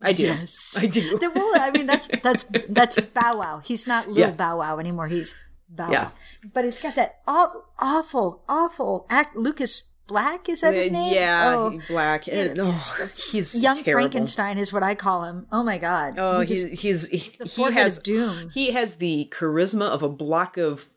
[0.00, 0.24] I do.
[0.24, 0.78] Yes.
[0.80, 1.18] I do.
[1.18, 3.62] The- well, I mean, that's that's that's Bow Wow.
[3.64, 4.30] He's not little Yeah.
[4.32, 5.08] Bow Wow anymore.
[5.08, 5.34] He's
[5.68, 6.04] Bow Yeah.
[6.04, 6.12] Wow.
[6.52, 9.36] But he's got that aw- awful, awful act.
[9.36, 11.14] Lucas Black is that his Uh, name?
[11.14, 12.26] Yeah, Oh, he- black.
[12.26, 14.02] Yeah, Oh, he's young terrible.
[14.02, 15.46] Frankenstein is what I call him.
[15.50, 16.14] Oh my god.
[16.18, 17.18] Oh, He he's just- he's he,
[17.62, 18.50] he has doom.
[18.52, 20.90] he has the charisma of a block of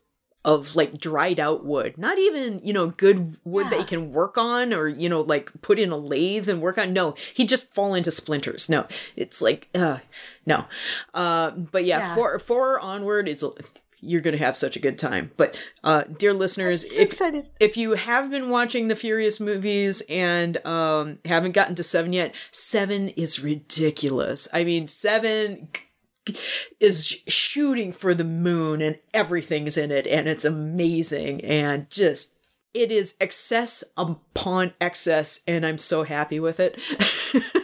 [0.44, 1.98] of like dried out wood.
[1.98, 3.78] Not even, you know, good wood that Yeah.
[3.80, 6.92] you can work on or, you know, like put in a lathe and work on.
[6.92, 8.68] No, he'd just fall into splinters.
[8.68, 9.98] No, it's like, uh,
[10.46, 10.66] no.
[11.14, 12.14] Uh, but yeah, Yeah.
[12.14, 13.42] four, four onward, it's,
[14.00, 15.30] you're going to have such a good time.
[15.36, 17.48] But, uh, dear listeners, so if, excited.
[17.60, 22.34] if you have been watching the Furious movies and um, haven't gotten to seven yet,
[22.50, 24.48] seven is ridiculous.
[24.52, 25.68] I mean, seven
[26.80, 32.34] is shooting for the moon and everything's in it and it's amazing and just
[32.74, 36.80] it is excess upon excess and i'm so happy with it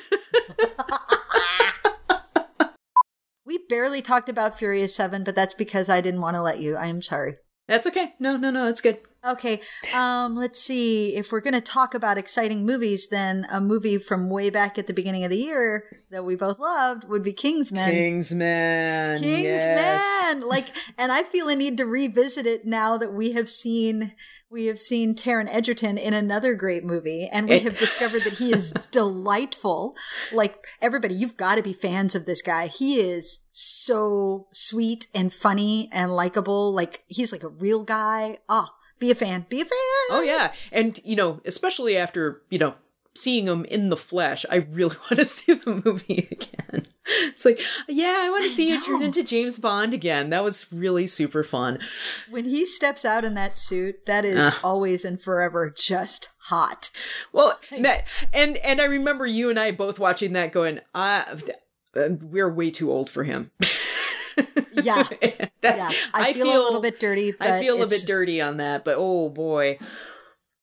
[3.52, 6.74] We barely talked about Furious 7, but that's because I didn't want to let you.
[6.74, 7.36] I am sorry.
[7.68, 9.60] that's okay no no no it's good Okay,
[9.94, 11.14] um, let's see.
[11.14, 14.88] If we're going to talk about exciting movies, then a movie from way back at
[14.88, 17.88] the beginning of the year that we both loved would be Kingsman.
[17.88, 20.42] kingsman Kingsman, yes.
[20.44, 20.66] like,
[20.98, 24.12] and I feel a need to revisit it now that we have seen
[24.52, 28.52] we have seen Taron Egerton in another great movie, and we have discovered that he
[28.52, 29.96] is delightful.
[30.30, 32.66] Like everybody, you've got to be fans of this guy.
[32.66, 36.72] He is so sweet and funny and likable.
[36.72, 38.38] Like he's like a real guy.
[38.48, 39.46] Ah, be a fan.
[39.48, 39.70] Be a fan.
[40.10, 42.74] oh yeah and you know especially after you know
[43.14, 46.86] seeing him in the flesh i really want to see the movie again
[47.24, 50.66] it's like yeah i want to see you turn into james bond again that was
[50.72, 51.78] really super fun
[52.30, 54.60] When he steps out in that suit, that is Ah.
[54.62, 56.90] always and forever just hot.
[57.32, 61.26] Well, that and and I remember you and I both watching that, going, "Ah,
[61.96, 63.50] uh, we're way too old for him."
[64.74, 65.02] Yeah.
[65.60, 67.32] That- Yeah, I, feel, a little bit dirty.
[67.32, 69.78] But I feel a bit dirty on that, but oh boy.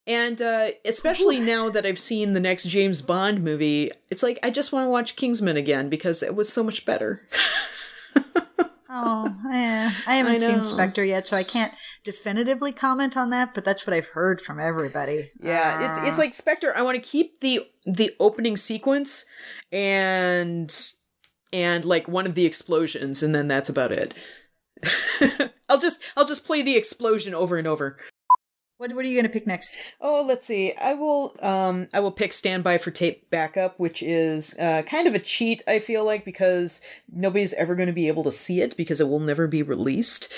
[0.10, 4.50] And uh, especially now that I've seen the next James Bond movie, it's like I
[4.50, 7.28] just want to watch Kingsman again because it was so much better.
[8.91, 9.91] Oh, eh.
[10.08, 11.72] I haven't I seen Spectre yet, so I can't
[12.04, 13.54] definitively comment on that.
[13.54, 15.30] But that's what I've heard from everybody.
[15.39, 16.76] Yeah, it's it's like Spectre.
[16.76, 19.26] I want to keep the the opening sequence
[19.72, 20.76] and
[21.54, 24.15] and like one of the explosions, and then that's about it.
[25.69, 28.00] I'll just I'll just play the explosion over and over.
[28.80, 29.76] What What are you going to pick next?
[30.00, 30.74] Oh, let's see.
[30.74, 35.13] I will um I will pick standby for tape backup, which is uh kind of
[35.13, 38.78] a cheat, I feel like, because nobody's ever going to be able to see it
[38.78, 40.34] because it will never be released.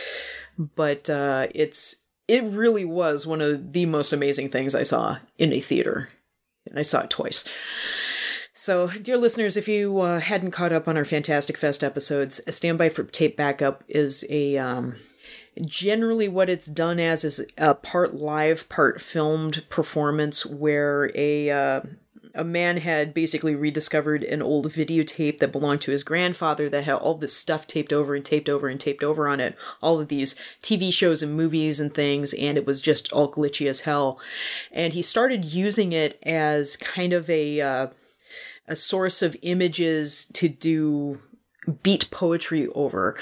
[0.58, 5.54] But uh it's it really was one of the most amazing things I saw in
[5.54, 6.10] a theater.
[6.67, 7.45] And I saw it twice.
[8.54, 12.51] So, dear listeners, if you uh, hadn't caught up on our Fantastic Fest episodes, a
[12.51, 14.97] standby for tape backup is a um,
[15.65, 21.81] generally what it's done as is a part live part filmed performance where a uh,
[22.33, 26.95] a man had basically rediscovered an old videotape that belonged to his grandfather that had
[26.95, 29.55] all this stuff taped over and taped over and taped over on it.
[29.81, 33.67] All of these tv shows and movies and things and it was just all glitchy
[33.67, 34.19] as hell.
[34.71, 37.87] And he started using it as kind of a uh,
[38.67, 41.19] a source of images to do
[41.83, 43.17] beat poetry over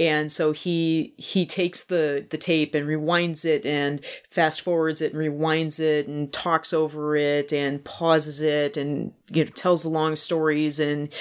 [0.00, 5.12] and so he he takes the the tape and rewinds it and fast forwards it
[5.12, 10.16] and rewinds it and talks over it and pauses it and you know tells long
[10.16, 11.12] stories and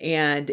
[0.00, 0.50] and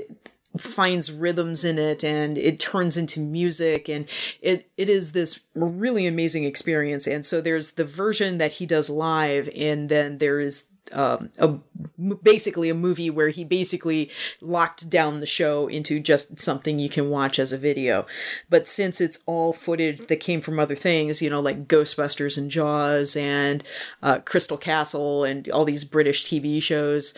[0.57, 3.87] finds rhythms in it and it turns into music.
[3.89, 4.05] And
[4.41, 7.07] it it is this really amazing experience.
[7.07, 11.55] And so there's the version that he does live and then there is um, a
[12.23, 14.09] basically a movie where he basically
[14.41, 18.05] locked down the show into just something you can watch as a video.
[18.49, 22.49] But since it's all footage that came from other things, you know, like Ghostbusters and
[22.49, 23.63] Jaws and
[24.01, 27.13] uh, Crystal Castle and all these British TV shows,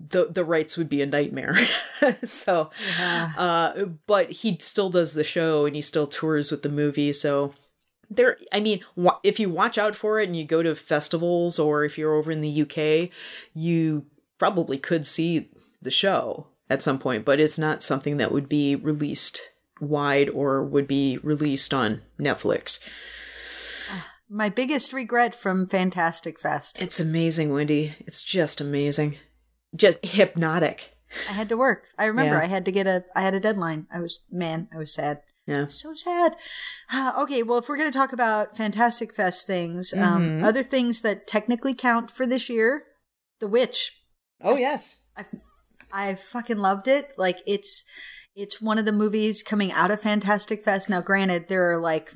[0.00, 1.56] the the rights would be a nightmare.
[2.24, 7.12] so, uh, but he still does the show and he still tours with the movie.
[7.12, 7.54] So
[8.10, 8.80] there i mean
[9.22, 12.30] if you watch out for it and you go to festivals or if you're over
[12.30, 13.10] in the uk
[13.54, 14.06] you
[14.38, 15.50] probably could see
[15.82, 19.40] the show at some point but it's not something that would be released
[19.80, 22.80] wide or would be released on netflix
[24.30, 26.80] My biggest regret from Fantastic Fest.
[26.82, 29.16] it's amazing wendy it's just amazing
[29.74, 30.94] just hypnotic
[31.26, 31.86] I had to work.
[31.98, 32.42] I remember Yeah.
[32.42, 33.02] I had to get a.
[33.16, 33.86] I had a deadline.
[33.90, 34.68] I was man.
[34.70, 35.22] I was sad.
[35.48, 36.36] Yeah So sad.
[37.18, 40.04] okay, well, if we're going to talk about Fantastic Fest things, Mm-hmm.
[40.04, 42.84] um, other things that technically count for this year,
[43.40, 43.80] The Witch.
[44.42, 45.24] oh yes I,
[45.92, 47.12] I fucking loved it.
[47.16, 47.84] Like it's
[48.36, 50.88] it's one of the movies coming out of Fantastic Fest.
[50.88, 52.12] Now, granted, there are like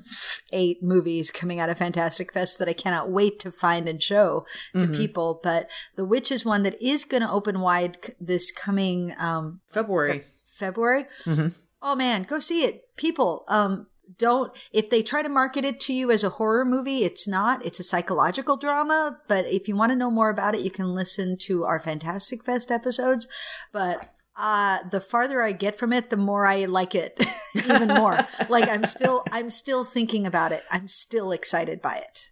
[0.52, 4.46] eight movies coming out of Fantastic Fest that I cannot wait to find and show
[4.78, 5.40] to people.
[5.42, 10.22] But The Witch is one that is going to open wide this coming um, february
[10.46, 11.06] February.
[11.82, 13.44] Oh man, go see it, people.
[13.48, 17.26] Um, don't if they try to market it to you as a horror movie it's
[17.26, 20.70] not it's a psychological drama but if you want to know more about it you
[20.70, 23.26] can listen to our fantastic fest episodes
[23.72, 27.24] but uh the farther i get from it the more i like it
[27.54, 28.18] even more
[28.48, 32.30] like i'm still i'm still thinking about it i'm still excited by it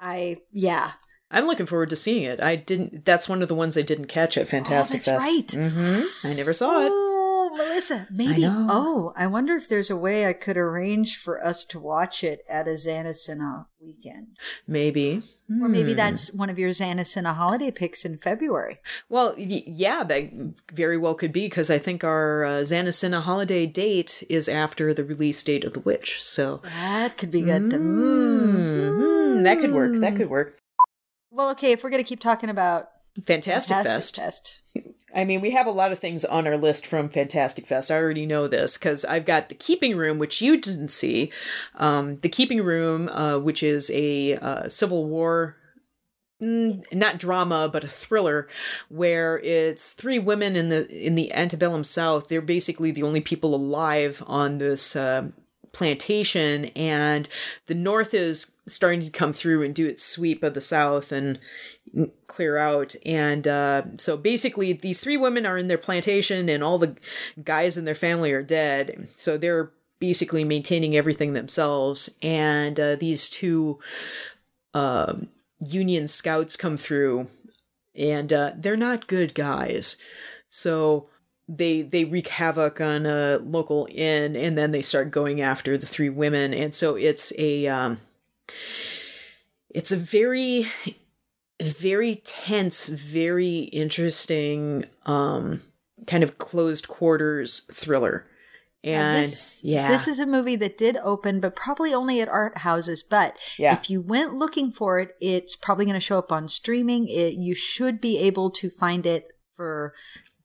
[0.00, 0.92] i yeah
[1.30, 2.42] I'm looking forward to seeing it.
[2.42, 3.04] I didn't.
[3.04, 5.56] That's one of the ones I didn't catch at Fantastic Oh, that's Fest.
[5.56, 5.68] right.
[5.70, 6.92] hmm I never saw it.
[7.58, 8.42] Melissa, maybe.
[8.42, 8.66] know.
[8.70, 12.44] Oh, I wonder if there's a way I could arrange for us to watch it
[12.48, 14.36] at a Xanasina weekend.
[14.66, 15.22] Maybe.
[15.50, 15.96] Or maybe Hmm.
[15.96, 18.80] that's one of your Xanasina holiday picks in February.
[19.08, 20.30] Well, y- yeah, that
[20.72, 25.04] very well could be because I think our uh, Xanasina holiday date is after the
[25.04, 26.22] release date of The Witch.
[26.22, 27.62] So That could be good.
[27.62, 29.42] Mhm.
[29.44, 29.92] that could work.
[29.92, 30.00] Hmm.
[30.00, 30.58] That could work.
[31.30, 32.88] Well, okay, if we're going to keep talking about
[33.26, 34.62] Fantastic, Fantastic Fest.
[34.74, 34.97] Fest.
[35.14, 37.90] I mean, we have a lot of things on our list from Fantastic Fest.
[37.90, 41.32] I already know this because I've got The Keeping Room, which you didn't see.
[41.76, 45.56] Um, the Keeping Room, uh, which is a uh, Civil War.
[46.42, 48.48] mm, Not drama, but a thriller,
[48.88, 52.28] where it's three women in the in the antebellum South.
[52.28, 55.28] They're basically the only people alive on this uh,
[55.72, 57.28] plantation, and
[57.66, 61.38] the North is starting to come through and do its sweep of the South and
[62.26, 62.94] clear out.
[63.06, 66.96] And uh, so basically, these three women are in their plantation, and all the
[67.42, 69.08] guys in their family are dead.
[69.16, 72.10] So they're basically maintaining everything themselves.
[72.22, 73.78] And uh, these two
[74.74, 75.28] um
[75.60, 77.26] Union scouts come through,
[77.96, 79.96] and uh, they're not good guys.
[80.48, 81.08] So
[81.48, 85.86] they they wreak havoc on a local inn, and then they start going after the
[85.86, 86.52] three women.
[86.52, 87.98] And so it's a um,
[89.70, 90.66] it's a very
[91.60, 95.60] very tense, very interesting, um,
[96.06, 98.26] kind of closed quarters thriller.
[98.84, 102.58] And this, yeah, this is a movie that did open, but probably only at art
[102.58, 103.02] houses.
[103.02, 103.74] But Yeah.
[103.76, 107.08] if you went looking for it, it's probably going to show up on streaming.
[107.08, 109.94] It, you should be able to find it for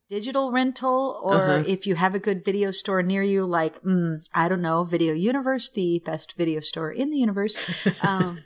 [0.08, 1.64] digital rental, or Uh-huh.
[1.66, 5.14] if you have a good video store near you, like mm, I don't know, Video
[5.14, 7.56] Universe, the best video store in the universe.
[8.02, 8.44] Um,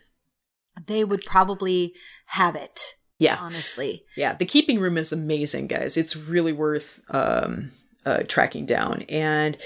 [0.87, 1.93] they would probably
[2.27, 2.95] have it.
[3.19, 4.35] yeah, Honestly, yeah.
[4.35, 5.97] The Keeping Room is amazing, guys.
[5.97, 7.73] It's really worth um,
[8.07, 9.57] uh, tracking down, and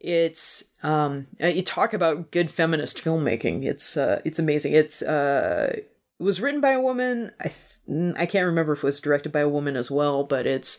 [0.00, 3.64] it's um, uh, you talk about good feminist filmmaking.
[3.66, 4.74] It's uh, it's amazing.
[4.74, 5.80] It's uh,
[6.20, 7.32] it was written by a woman.
[7.40, 10.46] I th- I can't remember if it was directed by a woman as well, but
[10.46, 10.78] it's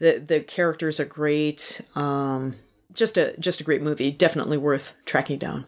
[0.00, 1.80] the the characters are great.
[1.94, 2.56] Um,
[2.92, 4.10] just a just a great movie.
[4.10, 5.66] Definitely worth tracking down.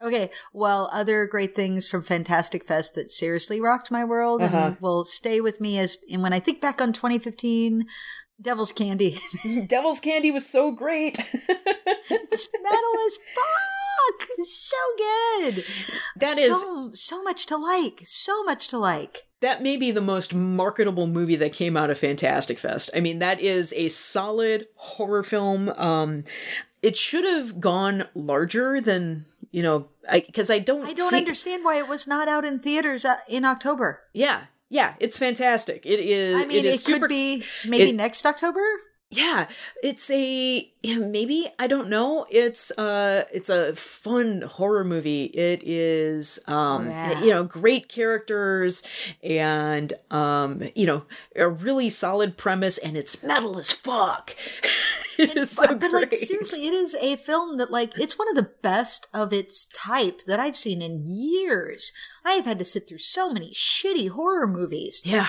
[0.00, 4.56] Okay, well, other great things from Fantastic Fest that seriously rocked my world Uh-huh.
[4.56, 7.84] and will stay with me as and when I think back on 2015,
[8.40, 9.18] Devil's Candy.
[9.66, 11.18] Devil's Candy was so great.
[11.48, 13.77] it's metal as fuck.
[14.38, 15.64] It's so good.
[16.16, 18.02] That is- so so much to like.
[18.04, 19.26] So much to like.
[19.40, 22.90] that may be the most marketable movie that came out of Fantastic Fest.
[22.94, 25.68] I mean, that is a solid horror film.
[25.70, 26.24] Um,
[26.82, 30.84] it should have gone larger than you know, because I, don't.
[30.86, 34.02] I don't think- understand why it was not out in theaters uh, in October.
[34.12, 35.86] Yeah, yeah, it's fantastic.
[35.86, 36.36] It is.
[36.36, 37.08] I mean, it it, is could super.
[37.08, 38.60] be maybe it- next October.
[39.10, 39.46] Yeah,
[39.82, 42.26] it's a maybe I don't know.
[42.30, 45.24] It's uh, it's a fun horror movie.
[45.24, 47.22] It is um, Yeah.
[47.24, 48.82] you know, great characters
[49.22, 51.04] and um, you know,
[51.34, 54.36] a really solid premise, and it's metal as fuck.
[55.18, 58.28] it is so but, but, like seriously, it is a film that like it's one
[58.28, 61.92] of the best of its type that I've seen in years.
[62.26, 65.28] I have had to sit through so many shitty horror movies, Yeah,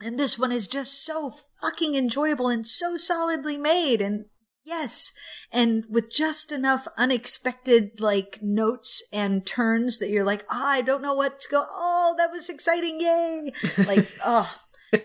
[0.00, 4.00] and this one is just so fucking enjoyable and so solidly made.
[4.00, 4.26] And
[4.64, 5.12] yes,
[5.52, 11.02] and with just enough unexpected like notes and turns that you're like, ah, I don't
[11.02, 11.64] know what to go.
[11.68, 13.00] Oh, that was exciting!
[13.00, 13.52] Yay!
[13.86, 14.54] Like, oh.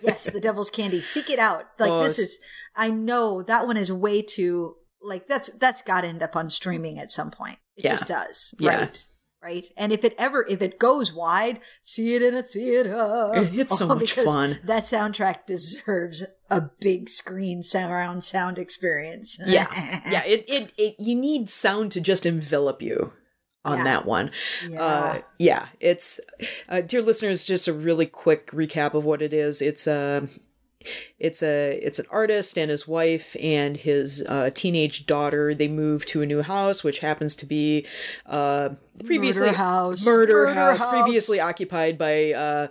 [0.02, 1.02] yes, the devil's candy.
[1.02, 1.66] Seek it out.
[1.80, 2.40] Like Oh, this is
[2.76, 6.50] I know that one is way too like that's that's got to end up on
[6.50, 7.58] streaming at some point.
[7.76, 7.92] It Yeah.
[7.92, 8.54] just does.
[8.60, 8.80] Yeah.
[8.82, 9.08] Right.
[9.44, 9.66] Right.
[9.76, 13.32] And if it ever if it goes wide, see it in a theater.
[13.36, 14.60] It's so Oh, much fun.
[14.64, 19.40] That soundtrack deserves a big screen surround sound experience.
[19.46, 19.66] yeah,
[20.08, 20.24] yeah.
[20.28, 23.14] It, it it you need sound to just envelop you
[23.66, 23.84] on Yeah.
[23.86, 24.30] that one.
[24.70, 24.82] Yeah.
[24.84, 26.20] Uh, yeah, it's
[26.70, 27.44] uh, dear listeners.
[27.44, 29.60] Just a really quick recap of what it is.
[29.62, 30.28] It's a
[31.20, 35.54] it's a it's an artist and his wife and his uh, teenage daughter.
[35.54, 37.86] They move to a new house, which happens to be
[38.26, 38.70] uh,
[39.06, 40.06] previously Murder house.
[40.06, 40.92] murder, Murder house, house.
[41.04, 42.68] previously occupied by uh,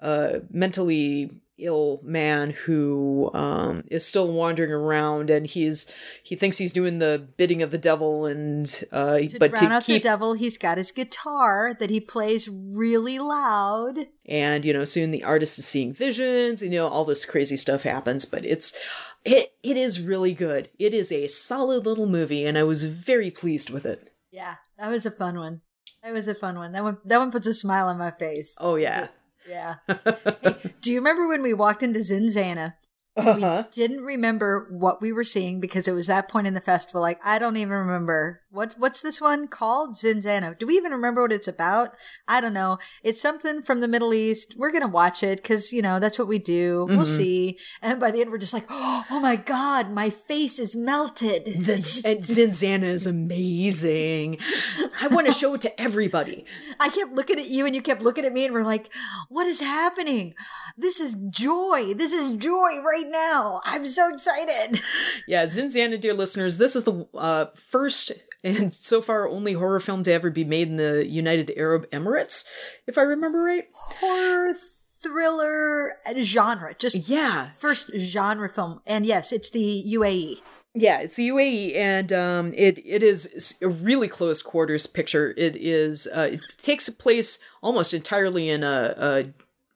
[0.00, 1.30] uh, mentally
[1.60, 5.92] ill man who um, is still wandering around, and he's
[6.22, 9.76] he thinks he's doing the bidding of the devil, and uh, To but drown to
[9.76, 13.98] out keep the devil, he's got his guitar that he plays really loud.
[14.26, 17.82] and you know soon the artist is seeing visions, you know all this crazy stuff
[17.82, 18.78] happens, but it's
[19.24, 20.70] it it is really good.
[20.78, 24.12] It is a solid little movie, and I was very pleased with it.
[24.30, 25.60] Yeah, that was a fun one.
[26.02, 26.72] That was a fun one.
[26.72, 28.56] That one that one puts a smile on my face.
[28.60, 29.08] Oh yeah.
[29.48, 29.76] Yeah.
[30.80, 32.74] Do you remember when we walked into Zinzana?
[33.20, 33.64] Uh-huh.
[33.70, 37.00] Didn't remember what we were seeing because it was that point in the festival.
[37.00, 39.94] Like I don't even remember what what's this one called?
[39.94, 40.58] Zinzano.
[40.58, 41.94] Do we even remember what it's about?
[42.26, 42.78] I don't know.
[43.02, 44.54] It's something from the Middle East.
[44.56, 46.86] We're gonna watch it because you know that's what we do.
[46.88, 47.58] We'll see.
[47.82, 51.48] And by the end, we're just like, oh my god, my face is melted.
[51.70, 51.74] The,
[52.06, 54.38] and Zinzana is amazing.
[55.00, 56.44] I want to show it to everybody.
[56.78, 58.92] I kept looking at you and you kept looking at me and we're like,
[59.28, 60.34] what is happening?
[60.76, 61.94] This is joy.
[61.94, 63.60] This is joy right now.
[63.64, 64.80] I'm so excited.
[65.26, 68.10] Yeah, Zinzana, dear listeners, this is the uh, first
[68.42, 72.44] and so far only horror film to ever be made in the United Arab Emirates,
[72.86, 73.64] if I remember right.
[73.72, 74.54] Horror
[75.02, 76.74] thriller genre.
[76.74, 78.80] Just Yeah, first genre film.
[78.86, 79.84] And yes, it's the.
[79.94, 80.40] UAE.
[80.74, 85.32] yeah, it's the UAE, and um, it it is a really close quarters picture.
[85.36, 88.94] It is uh, it takes place almost entirely in a.
[88.96, 89.24] a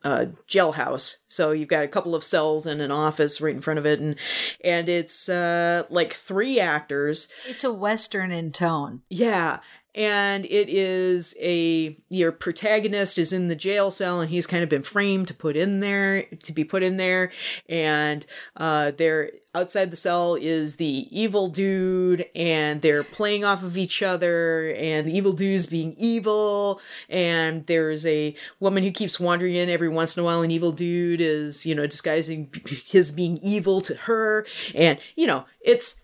[0.05, 1.17] uh, jailhouse.
[1.27, 4.01] So you've got a couple of cells and an office right in front of it,
[4.01, 4.17] and
[4.63, 9.03] and it's uh, like three actors It's a Western in tone.
[9.09, 9.61] Yeah.
[9.95, 14.69] And it is a your protagonist is in the jail cell and he's kind of
[14.69, 17.31] been framed to put in there to be put in there.
[17.69, 18.27] And
[18.57, 24.03] uh there outside the cell is the evil dude and they're playing off of each
[24.03, 26.81] other and the evil dude's being evil.
[27.09, 30.43] And there's a woman who keeps wandering in every once in a while.
[30.43, 32.53] And evil dude is you know disguising
[32.87, 34.45] his being evil to her.
[34.75, 36.01] And you know it's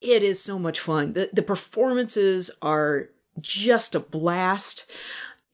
[0.00, 1.12] it is so much fun.
[1.14, 3.08] The the performances are
[3.40, 4.90] just a blast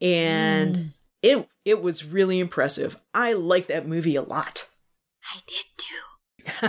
[0.01, 0.85] and
[1.23, 3.01] it it was really impressive.
[3.15, 4.69] I like that movie a lot.
[5.35, 6.69] I did too.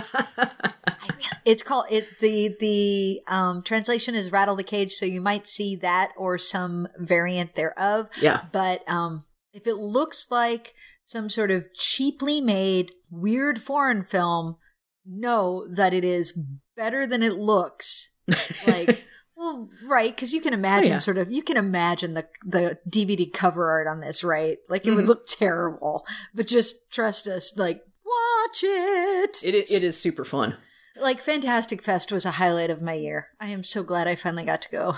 [0.88, 5.20] I really, it's called it the the um translation is rattle the cage so you
[5.20, 8.44] might see that or some variant thereof Yeah.
[8.52, 10.72] but um if it looks like
[11.04, 14.56] some sort of cheaply made weird foreign film
[15.04, 16.38] know that it is
[16.76, 18.10] better than it looks
[18.66, 19.04] like
[19.36, 20.98] well right because you can imagine yeah.
[20.98, 24.92] sort of you can imagine the the dvd cover art on this right like it
[24.92, 26.04] would look terrible
[26.34, 30.56] but just trust us like watch it It it is super fun.
[31.00, 33.28] like Fantastic Fest was a highlight of my year.
[33.40, 34.94] I am so glad I finally got to go.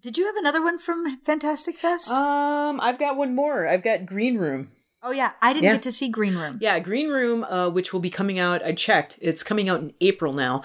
[0.00, 2.10] Did you have another one from Fantastic Fest?
[2.12, 3.66] Um I've got one more.
[3.66, 4.70] I've got Green Room.
[5.06, 5.72] Oh yeah, I didn't yeah.
[5.72, 6.58] get to see Green Room.
[6.60, 8.62] Yeah, Green Room, uh, which will be coming out.
[8.64, 10.62] I checked; it's coming out in April now.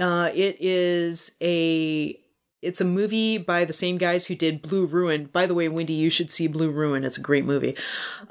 [0.00, 2.18] Uh, it is a
[2.62, 5.26] it's a movie by the same guys who did Blue Ruin.
[5.26, 7.04] By the way, Wendy, you should see Blue Ruin.
[7.04, 7.76] It's a great movie.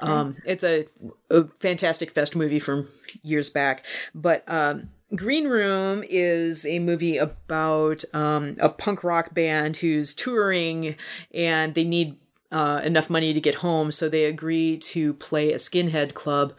[0.00, 0.86] Um, it's a,
[1.30, 2.88] a fantastic fest movie from
[3.22, 3.84] years back.
[4.14, 10.94] But um, Green Room is a movie about um, a punk rock band who's touring
[11.34, 12.16] and they need
[12.52, 16.52] uh, enough money to get home, so they agree to play a skinhead club.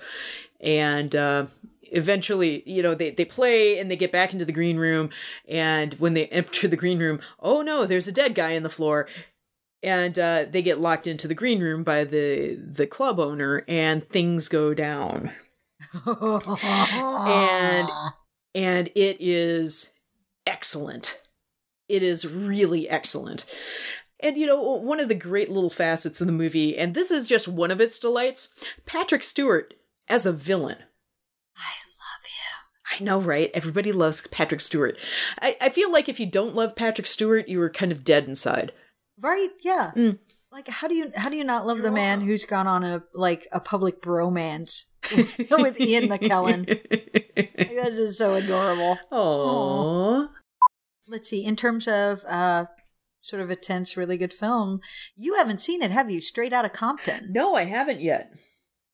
[0.60, 1.48] And uh,
[1.92, 5.10] eventually, you know, they, they play and they get back into the green room.
[5.48, 8.70] And when they enter the green room, oh no, there's a dead guy in the
[8.70, 9.08] floor.
[9.84, 14.08] And uh, they get locked into the green room by the the club owner, and
[14.08, 15.32] things go down.
[16.06, 17.89] and
[18.54, 19.92] and it is
[20.46, 21.20] excellent.
[21.89, 23.46] It is really excellent.
[24.22, 27.28] And you know, one of the great little facets of the movie, and this is
[27.28, 28.50] just one of its delights,
[28.86, 29.74] Patrick Stewart
[30.08, 30.78] as a villain.
[31.58, 33.00] I love him.
[33.00, 33.52] I know, right?
[33.54, 34.98] Everybody loves Patrick Stewart.
[35.42, 38.28] I, I feel like if you don't love Patrick Stewart, you are kind of dead
[38.28, 38.72] inside.
[39.20, 39.50] Right?
[39.64, 39.92] Yeah.
[39.96, 40.20] Mm.
[40.52, 43.04] Like how do you how do you not love the man who's gone on a
[43.14, 44.88] like a public bromance
[45.50, 46.68] with Ian McKellen?
[46.68, 48.98] Like, that is so adorable.
[49.14, 50.28] Aww.
[51.08, 51.46] Let's see.
[51.46, 52.66] In terms of uh
[53.22, 54.80] sort of a tense, really good film,
[55.16, 56.22] you haven't seen it, have you?
[56.22, 57.30] Straight out of Compton.
[57.32, 58.34] No, I haven't yet.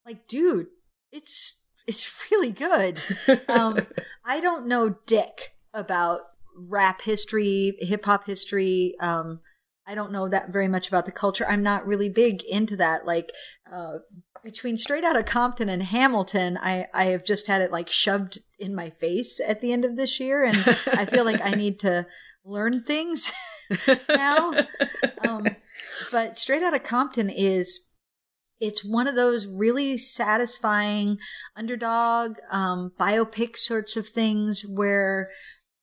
[0.06, 0.68] like dude
[1.12, 3.02] it's it's really good
[3.50, 3.80] um
[4.26, 6.20] i don't know dick about
[6.56, 9.40] rap history hip hop history um
[9.86, 13.06] i don't know that very much about the culture i'm not really big into that
[13.06, 13.32] like
[13.72, 14.00] uh
[14.44, 18.40] between straight out of compton and hamilton i i have just had it like shoved
[18.60, 20.58] in my face at the end of this year and
[20.94, 22.06] i feel like i need to
[22.44, 23.32] learn things
[24.10, 24.54] now
[25.28, 25.46] um
[26.12, 27.88] but straight out of compton is
[28.60, 31.18] it's one of those really satisfying
[31.56, 35.30] underdog um, biopic sorts of things where,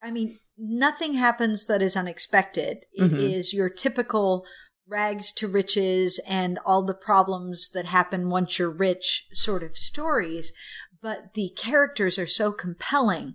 [0.03, 2.78] I mean, nothing happens that is unexpected.
[2.93, 4.45] It is your typical
[4.87, 10.53] rags to riches and all the problems that happen once you're rich sort of stories.
[11.01, 13.35] But the characters are so compelling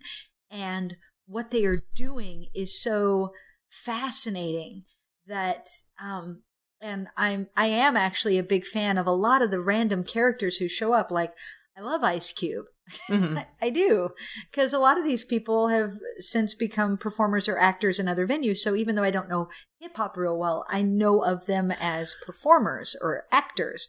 [0.51, 0.95] and
[1.25, 3.31] what they are doing is so
[3.69, 4.83] fascinating
[5.27, 5.67] that
[6.01, 6.41] um
[6.81, 10.57] and I'm I am actually a big fan of a lot of the random characters
[10.57, 11.33] who show up like
[11.77, 12.65] I love Ice Cube.
[13.09, 14.09] I, I do
[14.51, 18.57] because a lot of these people have since become performers or actors in other venues.
[18.57, 19.49] So even though I don't know
[19.79, 23.87] hip hop real well, I know of them as performers or actors.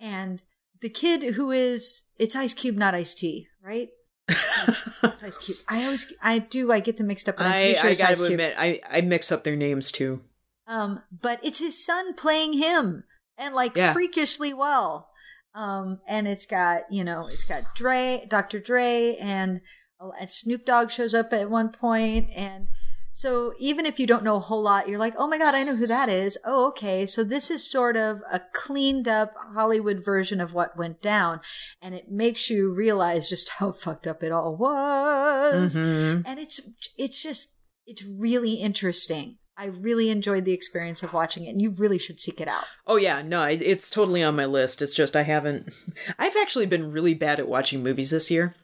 [0.00, 0.42] And
[0.80, 3.88] the kid who is it's Ice Cube, not Ice T, right?
[4.28, 5.58] Ice Cube.
[5.68, 7.36] I always I do I get them mixed up.
[7.36, 10.20] But I'm I, sure I gotta admit, I, I mix up their names too.
[10.66, 13.04] Um, but it's his son playing him
[13.38, 13.92] and like Yeah.
[13.92, 15.08] freakishly well.
[15.54, 18.60] Um, and it's got, you know, it's got Dre, Dr.
[18.60, 19.60] Dre, and,
[19.98, 22.68] and Snoop Dogg shows up at one point, And
[23.12, 25.64] so even if you don't know a whole lot, you're like, oh my God, I
[25.64, 26.38] know who that is.
[26.44, 27.04] Oh, okay.
[27.06, 31.40] So this is sort of a cleaned up Hollywood version of what went down.
[31.82, 35.76] And it makes you realize just how fucked up it all was.
[35.76, 36.22] Mhm.
[36.26, 36.60] And it's,
[36.96, 37.56] it's just,
[37.86, 39.38] it's really interesting.
[39.60, 42.62] I really enjoyed the experience of watching it, and you really should seek it out.
[42.86, 44.80] Oh yeah, no, it's totally on my list.
[44.80, 45.74] It's just I haven't.
[46.18, 48.54] I've actually been really bad at watching movies this year.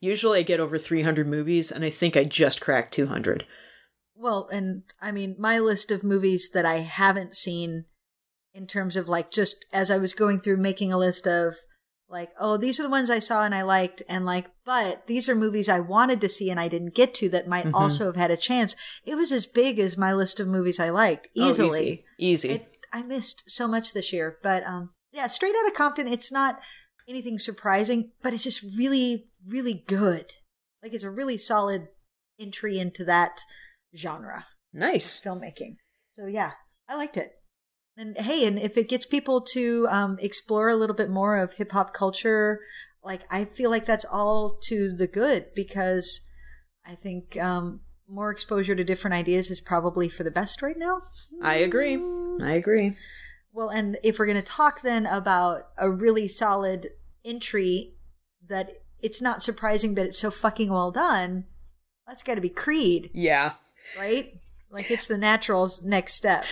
[0.00, 3.46] Usually I get over 300 movies, and I think I just cracked 200.
[4.20, 7.86] Well, and I mean, my list of movies that I haven't seen
[8.52, 11.54] in terms of like just as I was going through making a list of
[12.06, 15.28] like, oh, these are the ones I saw and I liked, and like, but these
[15.28, 18.16] are movies I wanted to see and I didn't get to that might also have
[18.16, 18.76] had a chance.
[19.06, 22.04] It was as big as my list of movies I liked Oh, easily.
[22.18, 22.48] easy.
[22.48, 22.48] easy.
[22.50, 26.08] It, I missed so much this year, but um, yeah, Straight Outta Compton.
[26.08, 26.60] It's not
[27.08, 30.34] anything surprising, but it's just really, really good.
[30.82, 31.88] Like it's a really solid
[32.38, 33.42] entry into that
[33.94, 35.18] genre nice.
[35.20, 35.76] filmmaking.
[36.12, 36.52] So yeah,
[36.88, 37.32] I liked it.
[37.96, 41.54] And hey, and if it gets people to um, explore a little bit more of
[41.54, 42.60] hip hop culture,
[43.04, 46.28] like I feel like that's all to the good because
[46.86, 51.00] I think um, more exposure to different ideas is probably for the best right now.
[51.42, 51.96] I agree.
[52.42, 52.96] I agree.
[53.52, 56.88] Well, and if we're going to talk then about a really solid
[57.24, 57.94] entry
[58.46, 58.72] that
[59.02, 61.46] it's not surprising, but it's so fucking well done,
[62.06, 63.52] that's got to be Creed, Yeah.
[63.98, 64.34] Right?
[64.70, 66.44] Like it's the natural next step.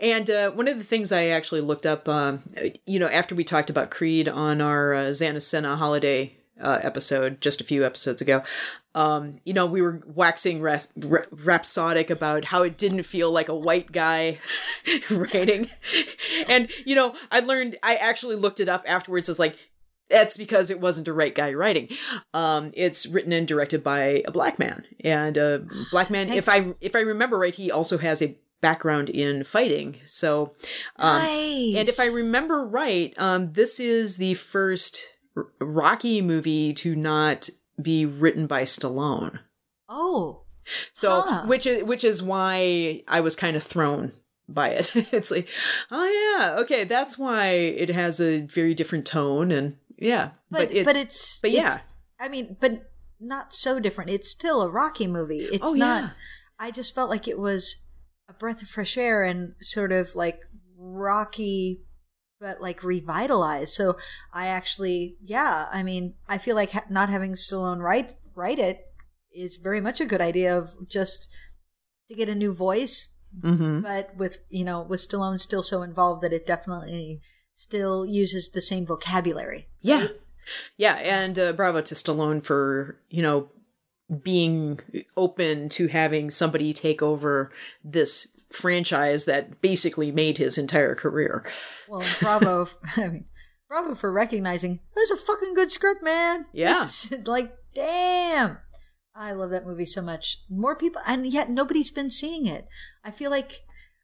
[0.00, 2.42] And uh, one of the things I actually looked up, um,
[2.86, 5.12] you know, after we talked about Creed on our uh,
[5.76, 8.42] holiday uh, episode just a few episodes ago,
[8.94, 10.78] um, you know, we were waxing ra-
[11.30, 14.38] rhapsodic about how it didn't feel like a white guy
[15.10, 15.70] writing.
[16.48, 19.28] and, you know, I learned, I actually looked it up afterwards.
[19.28, 19.56] It's like,
[20.12, 21.88] that's because it wasn't a right guy writing.
[22.32, 25.58] Um, it's written and directed by a black man, and uh,
[25.90, 26.28] black man.
[26.28, 29.96] if I if I remember right, he also has a background in fighting.
[30.06, 30.54] So,
[30.96, 31.74] um, nice.
[31.76, 35.02] and if I remember right, um, this is the first
[35.36, 37.50] R- Rocky movie to not
[37.80, 39.40] be written by Stallone.
[39.88, 40.42] oh,
[40.92, 41.42] So, Huh.
[41.46, 44.12] which is which is why I was kind of thrown
[44.48, 44.90] by it.
[44.94, 45.48] it's like,
[45.90, 50.76] oh yeah, okay, that's why it has a very different tone, and yeah, but but,
[50.76, 51.58] it's, but it's but yeah.
[51.74, 54.10] it's- I mean, but not so different.
[54.10, 55.40] It's still a Rocky movie.
[55.44, 56.02] It's Oh, not.
[56.04, 56.10] yeah.
[56.58, 57.84] I just felt like it was
[58.28, 60.40] a breath of fresh air and sort of like
[60.76, 61.82] Rocky,
[62.40, 63.70] but like revitalized.
[63.70, 63.96] So
[64.32, 68.86] I actually, yeah, I mean, I feel like ha- not having Stallone write write it
[69.34, 71.28] is very much a good idea of just
[72.08, 76.22] to get a new voice, hmm but with you know with Stallone still so involved
[76.22, 77.20] that it definitely
[77.54, 79.68] still uses the same vocabulary.
[79.82, 80.08] Yeah.
[80.76, 83.48] Yeah, and uh, bravo to Stallone for, you know,
[84.22, 84.80] being
[85.16, 87.50] open to having somebody take over
[87.84, 91.44] this franchise that basically made his entire career.
[91.88, 92.66] Well, bravo!
[92.96, 93.24] I mean,
[93.68, 96.46] bravo for recognizing there's a fucking good script, man.
[96.52, 96.82] Yeah.
[96.84, 98.58] Is- like, damn,
[99.14, 100.38] I love that movie so much.
[100.50, 102.66] More people, and yet nobody's been seeing it.
[103.04, 103.52] I feel like,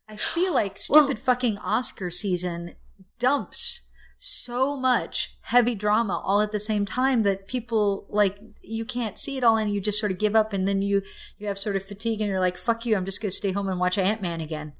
[0.09, 2.76] I feel like stupid fucking Oscar season
[3.18, 3.88] dumps
[4.19, 9.37] so much heavy drama all at the same time that people like you can't see
[9.37, 11.03] it all and you just sort of give up and then you
[11.39, 13.53] you have sort of fatigue and you're like fuck you i'm just going to stay
[13.53, 14.73] home and watch ant-man again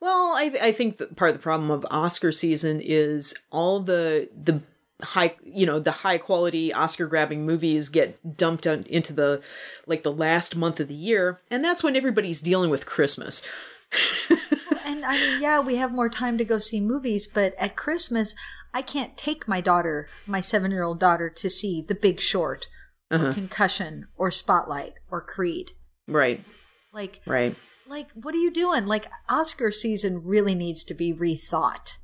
[0.00, 4.28] Well, I I think that part of the problem of Oscar season is all the
[4.36, 4.60] the
[5.02, 9.42] high you know the high quality Oscar grabbing movies get dumped on, into the
[9.86, 13.42] like the last month of the year, and that's when everybody's dealing with Christmas.
[15.02, 18.34] and I mean, yeah, we have more time to go see movies, but at Christmas,
[18.72, 22.68] I can't take my daughter, my seven-year-old daughter, to see The Big Short,
[23.10, 23.32] or uh-huh.
[23.32, 25.72] Concussion, or Spotlight, or Creed.
[26.08, 26.44] Right.
[26.92, 27.56] Like, Right.
[27.86, 28.86] like, what are you doing?
[28.86, 31.98] Like, Oscar season really needs to be rethought.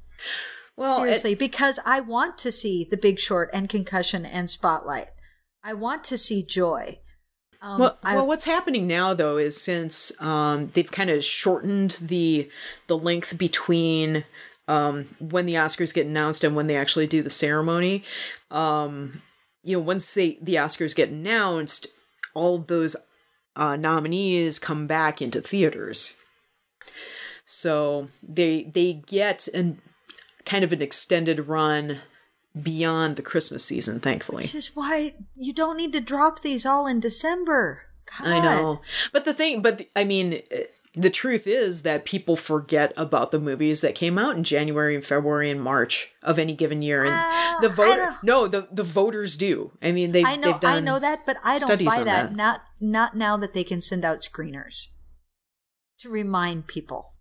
[0.76, 5.08] Well, it- Seriously, because I want to see The Big Short and Concussion and Spotlight.
[5.62, 7.00] I want to see Joy.
[7.60, 11.98] Um, well, I, well, what's happening now though is since um, they've kind of shortened
[12.00, 12.48] the
[12.86, 14.24] the length between
[14.68, 18.04] um, when the Oscars get announced and when they actually do the ceremony.
[18.50, 19.22] Um,
[19.64, 21.88] you know, once they the Oscars get announced,
[22.34, 22.94] all of those
[23.56, 26.16] uh, nominees come back into theaters.
[27.44, 29.80] So they they get an
[30.44, 32.00] kind of an extended run
[32.60, 34.42] beyond the Christmas season, thankfully.
[34.42, 37.82] which is why you don't need to drop these all in December.
[38.18, 38.26] God.
[38.28, 38.80] I know.
[39.12, 43.30] But the thing, but the- I mean, eh, the truth is that people forget about
[43.30, 47.02] the movies that came out in January and February and March of any given year,
[47.04, 49.72] and Well, the voter no, the the voters do.
[49.82, 52.04] I mean, they I know, they've done I know that, but I don't buy on
[52.06, 52.34] that.
[52.34, 54.88] Not, not now that they can send out screeners
[55.98, 57.12] to remind people.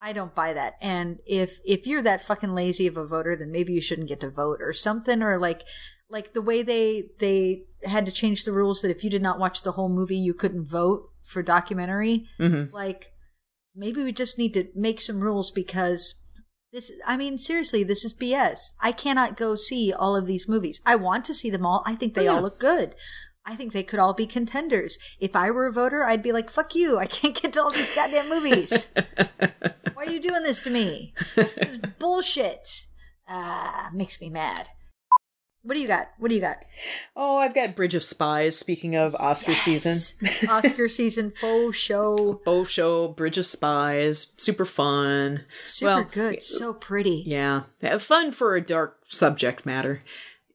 [0.00, 0.74] I don't buy that.
[0.80, 4.20] And if if you're that fucking lazy of a voter, then maybe you shouldn't get
[4.20, 5.22] to vote or something.
[5.22, 5.62] Or like
[6.08, 9.38] like the way they they had to change the rules that if you did not
[9.38, 12.26] watch the whole movie, you couldn't vote for documentary.
[12.38, 12.72] Mhm.
[12.72, 13.12] Like
[13.74, 16.22] maybe we just need to make some rules because
[16.72, 18.74] this I mean seriously, this is BS.
[18.80, 20.80] I cannot go see all of these movies.
[20.86, 21.82] I want to see them all.
[21.86, 22.94] I think they Oh, all look good.
[23.48, 24.98] I think they could all be contenders.
[25.18, 26.98] If I were a voter, I'd be like, "Fuck you!
[26.98, 28.92] I can't get to all these goddamn movies.
[29.94, 31.14] Why are you doing this to me?
[31.34, 32.86] This is bullshit."
[33.26, 34.68] Ah, makes me mad.
[35.62, 36.08] What do you got?
[36.18, 36.64] What do you got?
[37.16, 38.56] Oh, I've got Bridge of Spies.
[38.56, 39.98] Speaking of Oscar season,
[40.48, 42.40] Oscar season faux show.
[42.44, 45.44] both show Bridge of Spies, super fun.
[45.62, 46.42] Super Well, good.
[46.42, 47.24] So pretty.
[47.26, 47.62] Yeah,
[47.98, 50.02] fun for a dark subject matter,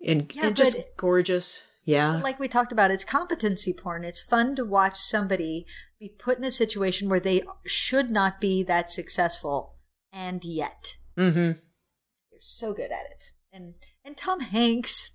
[0.05, 1.63] and, Yeah, and just gorgeous.
[1.85, 4.03] Yeah, like we talked about, it's competency porn.
[4.03, 5.65] It's fun to watch somebody
[5.99, 9.75] be put in a situation where they should not be that successful,
[10.11, 11.39] and yet mm-hmm.
[11.39, 13.31] they're so good at it.
[13.51, 13.75] And
[14.05, 15.11] and Tom Hanks,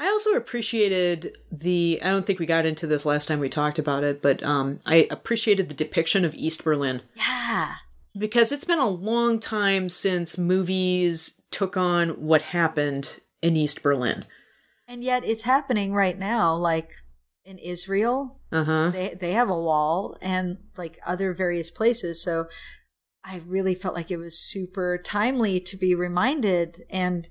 [0.00, 2.00] I also appreciated the.
[2.02, 4.80] I don't think we got into this last time we talked about it, but um,
[4.86, 7.74] I appreciated the depiction of East Berlin yeah,
[8.16, 14.24] because it's been a long time since movies took on what happened in East Berlin.
[14.90, 16.54] And yet it's happening right now.
[16.54, 16.90] Like
[17.44, 18.90] in Israel, Uh huh.
[18.90, 22.22] they they have a wall, and like other various places.
[22.22, 22.48] So
[23.24, 27.28] I really felt like it was super timely to be reminded and.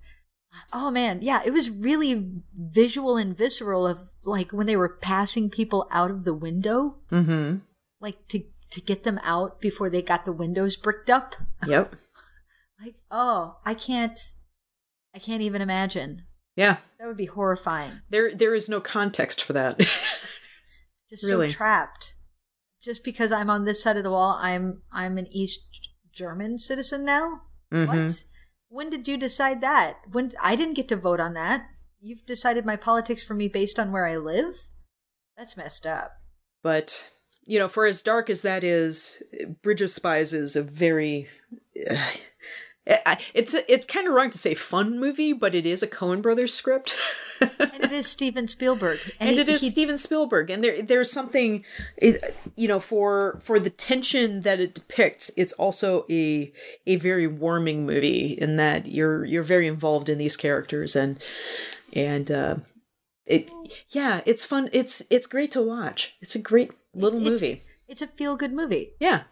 [0.74, 2.14] Oh man, yeah, it was really
[2.58, 7.58] visual and visceral of like when they were passing people out of the window, Mm-hmm.
[8.02, 8.40] like to
[8.72, 11.36] to get them out before they got the windows bricked up.
[11.68, 11.94] Yep.
[12.84, 14.18] Like, oh, I can't
[15.14, 16.24] I can't even imagine.
[16.60, 16.78] Yeah.
[17.00, 18.02] That would be horrifying.
[18.10, 19.80] There, there is no context for that.
[21.10, 21.48] Just Really?
[21.48, 22.16] so trapped.
[22.84, 27.06] Just because I'm on this side of the wall, I'm I'm an East German citizen
[27.06, 27.42] now?
[27.74, 27.88] Mhm.
[27.88, 28.24] What?
[28.68, 30.00] When did you decide that?
[30.12, 31.66] When I didn't get to vote on that.
[32.02, 34.56] You've decided my politics for me based on where I live?
[35.38, 36.12] That's messed up.
[36.62, 37.10] but
[37.46, 39.24] you know, for as dark as that is,
[39.64, 41.30] Bridge of Spies is a very.
[41.90, 42.20] I-
[43.34, 46.54] it's it's kind of wrong to say fun movie, but it is a Coen Brothers
[46.54, 46.98] script.
[47.42, 49.00] And it is Steven Spielberg.
[49.20, 51.64] and, he- it is he- Steven Spielberg, and there there's something,
[52.02, 55.32] you know, for for the tension that it depicts.
[55.38, 56.52] It's also a
[56.88, 61.24] a very warming movie in that you're you're very involved in these characters, and
[61.94, 62.56] and uh,
[63.26, 63.50] it
[63.90, 64.70] yeah, it's fun.
[64.74, 66.16] It's it's great to watch.
[66.22, 67.62] It's a great little It's- movie.
[67.88, 68.92] It's a feel good movie.
[69.00, 69.24] Yeah,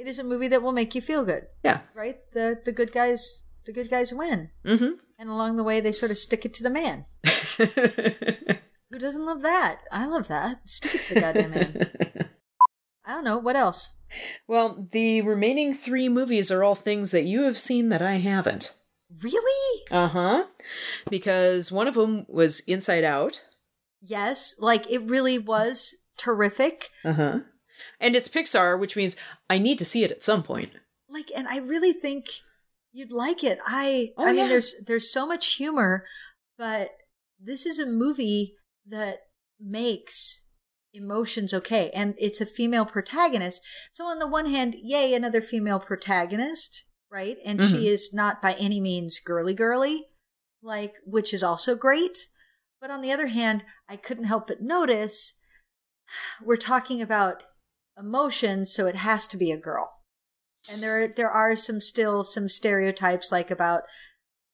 [0.00, 1.80] It is a movie that will make you feel good, yeah.
[1.94, 2.16] right?
[2.32, 4.48] The the good guys the good guys win.
[4.64, 4.92] Mm-hmm.
[5.18, 7.04] And along the way they sort of stick it to the man.
[8.90, 9.80] Who doesn't love that?
[9.92, 10.66] I love that.
[10.66, 11.90] Stick it to the goddamn man.
[13.04, 13.96] I don't know, what else?
[14.48, 18.76] well, the remaining three movies are all things that you have seen that I haven't.
[19.22, 19.82] Really?
[19.90, 20.46] Uh huh.
[21.10, 23.44] Because one of them was Inside Out.
[24.00, 26.88] Yes, like it really was terrific.
[27.04, 27.38] Uh huh.
[28.00, 29.16] And it's Pixar, which means
[29.50, 30.72] I need to see it at some point.
[31.08, 32.26] Like and I really think
[32.92, 33.58] you'd like it.
[33.66, 34.48] I Oh, I mean yeah.
[34.48, 36.06] there's there's so much humor,
[36.56, 36.92] but
[37.38, 38.54] this is a movie
[38.86, 39.18] that
[39.58, 40.46] makes
[40.94, 43.62] emotions okay and it's a female protagonist.
[43.92, 47.36] So on the one hand, yay another female protagonist, right?
[47.44, 47.70] And Mhm.
[47.70, 50.08] she is not by any means girly girly,
[50.62, 52.28] like which is also great.
[52.80, 55.34] But on the other hand, I couldn't help but notice
[56.42, 57.44] we're talking about
[58.00, 59.90] emotions, so it has to be a girl.
[60.68, 63.82] and there there are some still some stereotypes like about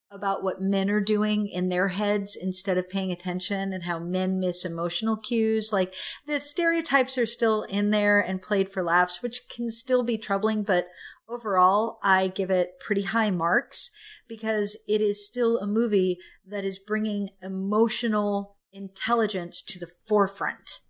[0.09, 4.39] about what men are doing in their heads instead of paying attention and how men
[4.39, 5.93] miss emotional cues like
[6.27, 10.63] the stereotypes are still in there and played for laughs which can still be troubling
[10.63, 10.85] but
[11.29, 13.91] overall i give it pretty high marks
[14.29, 20.83] because it is still a movie that is bringing emotional intelligence to the forefront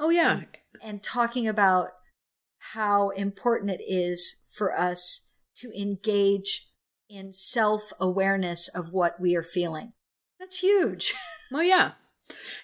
[0.00, 0.40] Oh yeah.
[0.82, 1.90] and talking about
[2.74, 6.68] how important it is for us to engage
[7.08, 9.92] in self awareness of what we are feeling.
[10.38, 11.14] That's huge.
[11.52, 11.94] Well, yeah.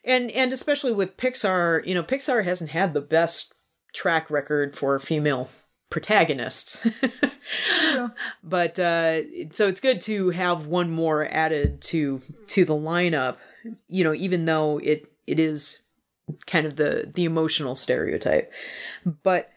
[0.04, 3.52] And and especially with Pixar, you know, Pixar hasn't had the best
[3.92, 5.50] track record for female
[5.90, 6.86] protagonists.
[8.44, 13.38] but uh so it's good to have one more added to to the lineup,
[13.88, 15.80] you know, even though it it is
[16.46, 18.52] kind of the the emotional stereotype.
[19.22, 19.50] But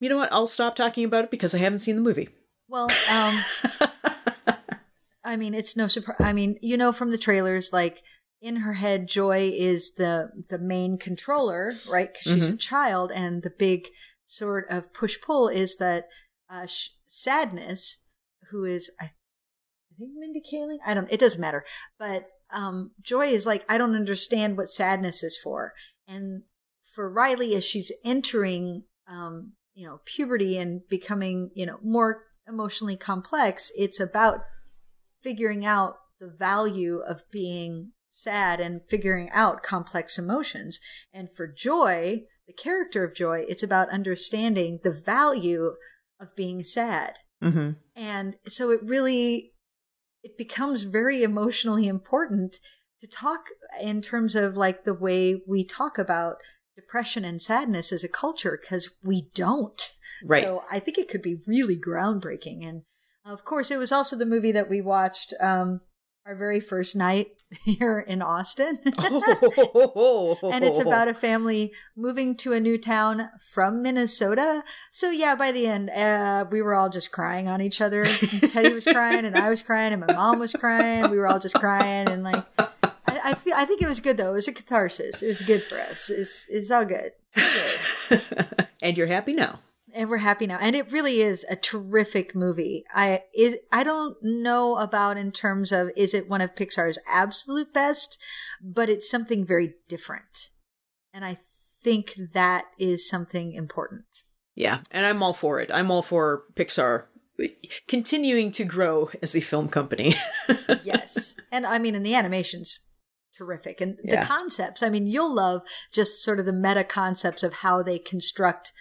[0.00, 0.32] you know what?
[0.32, 2.28] I'll stop talking about it because I haven't seen the movie.
[2.68, 3.44] Well, um,
[5.24, 6.20] I mean, it's no surprise.
[6.20, 8.02] I mean, you know, from the trailers, like
[8.40, 12.12] in her head, Joy is the the main controller, right?
[12.12, 13.88] Because she's a child, and the big
[14.26, 16.08] sort of push pull is that
[16.50, 18.04] uh, sh- sadness,
[18.50, 20.78] who is I, I think Mindy Kaling.
[20.86, 21.10] I don't.
[21.12, 21.64] It doesn't matter.
[21.98, 25.72] But um, Joy is like, I don't understand what sadness is for,
[26.06, 26.42] and
[26.82, 32.96] for Riley, as she's entering, um, you know, puberty and becoming, you know, more emotionally
[32.96, 34.40] complex, it's about
[35.22, 40.80] figuring out the value of being sad and figuring out complex emotions.
[41.12, 45.72] And for Joy, the character of Joy, it's about understanding the value
[46.20, 47.20] of being sad.
[47.42, 47.70] Mm-hmm.
[47.96, 49.52] And so it really
[50.22, 52.60] it becomes very emotionally important
[53.02, 53.46] to talk
[53.80, 56.36] in terms of like the way we talk about
[56.76, 59.92] depression and sadness as a culture because we don't.
[60.24, 60.44] Right.
[60.44, 62.64] So I think it could be really groundbreaking.
[62.64, 62.82] And
[63.26, 65.80] of course, it was also the movie that we watched um,
[66.24, 67.32] our very first night
[67.64, 68.78] here in Austin.
[68.84, 68.94] and
[70.64, 74.62] it's about a family moving to a new town from Minnesota.
[74.92, 78.04] So yeah, by the end, uh, we were all just crying on each other.
[78.48, 81.10] Teddy was crying, and I was crying, and my mom was crying.
[81.10, 82.44] We were all just crying, and like,
[83.24, 84.30] I, I feel, I think it was good though.
[84.32, 85.22] It was a catharsis.
[85.22, 86.10] It was good for us.
[86.10, 87.12] It's it's all good.
[87.34, 89.60] It's good and you're happy now.
[89.94, 90.58] and we're happy now.
[90.60, 92.84] And it really is a terrific movie.
[92.94, 97.72] I is I don't know about in terms of is it one of Pixar's absolute
[97.72, 98.18] best,
[98.62, 100.50] but it's something very different.
[101.14, 101.36] And I
[101.84, 104.04] think that is something important.
[104.54, 105.70] Yeah, and I'm all for it.
[105.72, 107.04] I'm all for Pixar
[107.88, 110.14] continuing to grow as a film company.
[110.82, 111.36] Yes.
[111.50, 112.88] and I mean in the animation's
[113.36, 113.80] terrific.
[113.80, 115.62] And the concepts, I mean, you'll love
[115.92, 118.72] just sort of the meta concepts of how they construct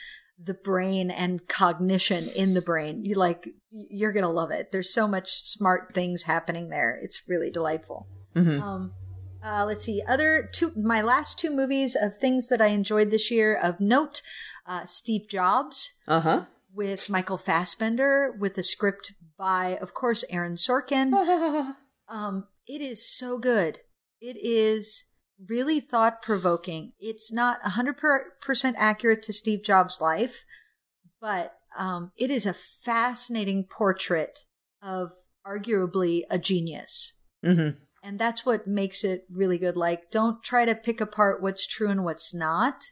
[0.44, 3.06] the brain and cognition in the brain.
[3.06, 4.72] You like you're going to love it.
[4.72, 7.00] There's so much smart things happening there.
[7.02, 8.08] It's really delightful.
[8.36, 8.62] Mhm.
[8.62, 8.94] Um
[9.44, 10.04] uh, let's see.
[10.08, 14.22] Other two, my last two movies of things that I enjoyed this year of note,
[14.68, 16.46] uh, Steve Jobs Uh huh.
[16.72, 21.12] with Michael Fassbender with a script by, of course, Aaron Sorkin.
[22.08, 23.80] Um, it is so good.
[24.22, 25.06] It is
[25.50, 26.94] really thought provoking.
[27.00, 30.46] It's not 100% accurate to Steve Jobs' life,
[31.20, 34.46] but um, it is a fascinating portrait
[34.82, 35.14] of
[35.46, 37.14] arguably a genius.
[37.44, 37.70] hmm
[38.04, 39.76] And that's what makes it really good.
[39.76, 42.84] Like, don't try to pick apart what's true and what's not.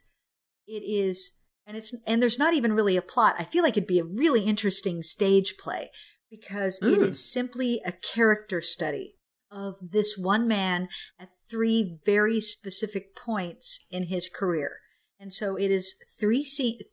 [0.65, 3.36] It is, and it's, and there's not even really a plot.
[3.38, 5.91] I feel like it'd be a really interesting stage play
[6.32, 7.07] because it Mm.
[7.09, 9.18] is simply a character study
[9.52, 10.89] of this one man
[11.20, 14.80] at three very specific points in his career.
[15.20, 16.45] And so it is three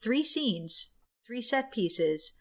[0.02, 2.32] three scenes, three set pieces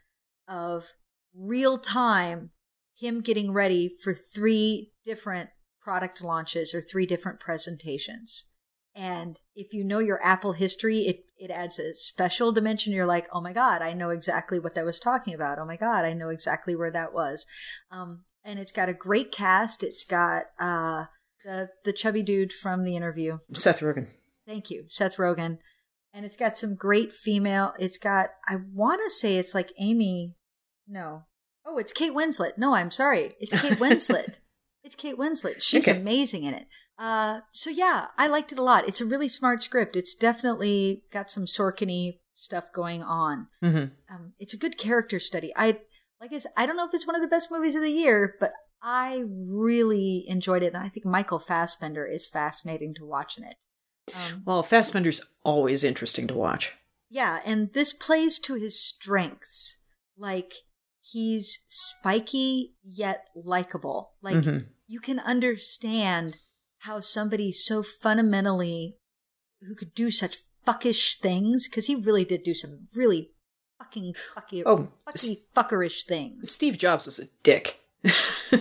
[0.48, 0.94] of
[1.34, 2.52] real time
[2.98, 5.50] him getting ready for three different
[5.82, 8.46] product launches or three different presentations.
[8.96, 12.94] And if you know your Apple history, it, it adds a special dimension.
[12.94, 15.60] You're like, oh my God, I know exactly what that was talking about.
[15.60, 17.46] Oh my God, I know exactly where that was.
[17.92, 19.84] Um, and it's got a great cast.
[19.84, 21.06] It's got uh,
[21.44, 23.40] the, the chubby dude from the interview.
[23.54, 24.08] Seth Rogen.
[24.48, 25.58] Thank you, Seth Rogen.
[26.14, 27.74] And it's got some great female.
[27.78, 30.36] It's got, I want to say it's like Amy.
[30.88, 31.24] No.
[31.66, 32.58] Oh, it's Kate Winslet.
[32.58, 33.34] No, I'm sorry.
[33.40, 34.40] It's Kate Winslet.
[34.84, 35.62] it's Kate Winslet.
[35.62, 36.00] She's Okay.
[36.00, 36.68] amazing in it.
[36.98, 38.88] Uh, so yeah, I liked it a lot.
[38.88, 39.98] It's a really smart script.
[39.98, 43.48] It's definitely got some Sorkin stuff going on.
[43.62, 45.52] hmm Um, it's a good character study.
[45.58, 45.80] I,
[46.26, 47.92] like I said, I don't know if it's one of the best movies of the
[47.92, 48.52] year, but
[48.82, 50.74] I really enjoyed it.
[50.74, 53.58] And I think Michael Fassbender is fascinating to watch in it.
[54.14, 56.72] Um, Well, Fassbender's always interesting to watch.
[57.10, 59.84] yeah, and this plays to his strengths.
[60.18, 60.54] Like
[61.02, 64.14] he's spiky yet likable.
[64.24, 64.70] Like Mhm.
[64.88, 66.38] you can understand
[66.80, 68.98] how somebody so fundamentally
[69.62, 73.35] who could do such fuckish things because he really did do some really
[73.80, 77.80] fucking fucky, Oh, fucky fuckerish things, Steve Jobs was a dick.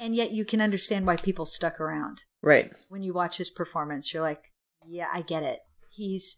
[0.00, 2.72] and yet you can understand why people stuck around right.
[2.88, 4.12] when you watch his performance.
[4.12, 4.52] You're like,
[4.84, 5.60] yeah, I get it.
[5.90, 6.36] He's.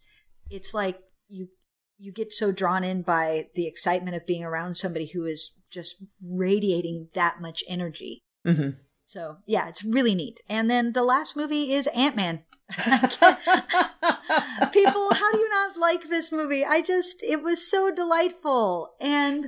[0.49, 1.49] It's like you
[1.97, 6.03] you get so drawn in by the excitement of being around somebody who is just
[6.21, 8.19] radiating that much energy.
[8.45, 8.71] hmm
[9.05, 10.41] So yeah, it's really neat.
[10.49, 12.43] And then the last movie is Ant Man.
[14.71, 16.63] People, how do you not like this movie?
[16.65, 18.93] I just, it was so delightful.
[18.99, 19.47] And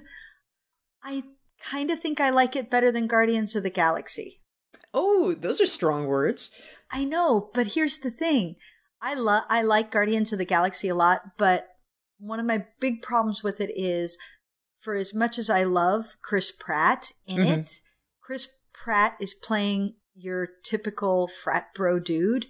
[1.03, 1.23] I
[1.59, 4.41] kind of think I like it better than Guardians of the Galaxy.
[4.93, 6.51] Oh, those are strong words.
[6.91, 8.55] I know, but here's the thing.
[9.01, 11.67] I love, I like Guardians of the Galaxy a lot, but
[12.17, 14.17] one of my big problems with it is
[14.79, 17.57] for as much as I love Chris Pratt in Mhm.
[17.57, 17.81] it,
[18.21, 22.47] Chris Pratt is playing your typical frat bro dude.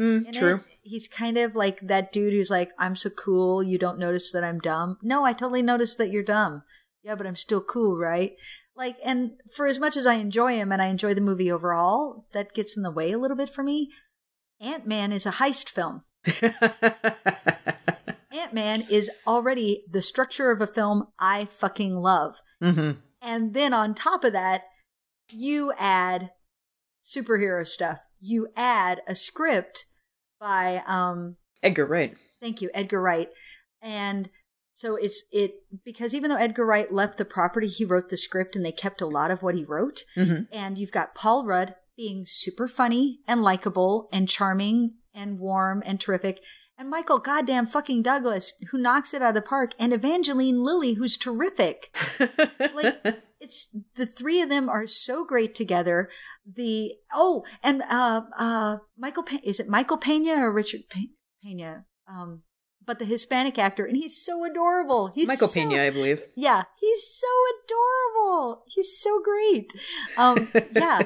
[0.00, 0.56] Mm, true.
[0.56, 0.62] it.
[0.82, 4.42] He's kind of like that dude who's like, I'm so cool, you don't notice that
[4.44, 4.98] I'm dumb.
[5.02, 6.62] No, I totally noticed that you're dumb.
[7.02, 8.32] Yeah, but I'm still cool, right?
[8.74, 12.26] Like, and for as much as I enjoy him and I enjoy the movie overall,
[12.32, 13.90] that gets in the way a little bit for me.
[14.60, 16.02] Ant Man is a heist film.
[18.32, 22.40] Ant Man is already the structure of a film I fucking love.
[22.60, 22.92] hmm
[23.22, 24.64] And then on top of that,
[25.30, 26.30] you add
[27.04, 28.00] superhero stuff.
[28.20, 29.86] You add a script
[30.40, 32.16] by um Edgar Wright.
[32.40, 33.30] thank you, Edgar Wright.
[33.82, 34.30] And
[34.72, 38.56] so it's it because even though Edgar Wright left the property, he wrote the script
[38.56, 40.04] and they kept a lot of what he wrote.
[40.16, 40.48] Mhm.
[40.52, 46.00] And you've got Paul Rudd being super funny and likable and charming and warm and
[46.00, 46.40] terrific.
[46.76, 50.94] And Michael goddamn fucking Douglas, who knocks it out of the park, and Evangeline Lilly,
[50.94, 51.94] who's terrific
[52.74, 56.08] like it's the three of them are so great together.
[56.46, 61.84] The oh, and uh, uh, Michael Pe- is it Michael Pena or Richard Pe- Pena?
[62.08, 62.42] Um,
[62.84, 65.12] but the Hispanic actor, and he's so adorable.
[65.14, 66.22] He's Michael so- Pena, I believe.
[66.34, 67.26] Yeah, he's so
[67.64, 68.64] adorable.
[68.66, 69.72] He's so great.
[70.16, 71.02] Um, yeah,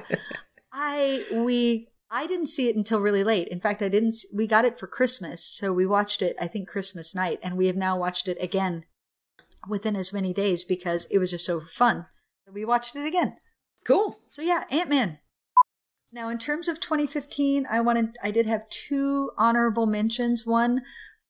[0.72, 3.48] I we I didn't see it until really late.
[3.48, 4.14] In fact, I didn't.
[4.32, 6.36] We got it for Christmas, so we watched it.
[6.40, 8.84] I think Christmas night, and we have now watched it again
[9.68, 12.06] within as many days because it was just so fun.
[12.52, 13.36] We watched it again.
[13.84, 14.18] Cool.
[14.30, 15.18] So yeah, Ant Man.
[16.12, 20.46] Now, in terms of 2015, I wanted I did have two honorable mentions.
[20.46, 20.82] One,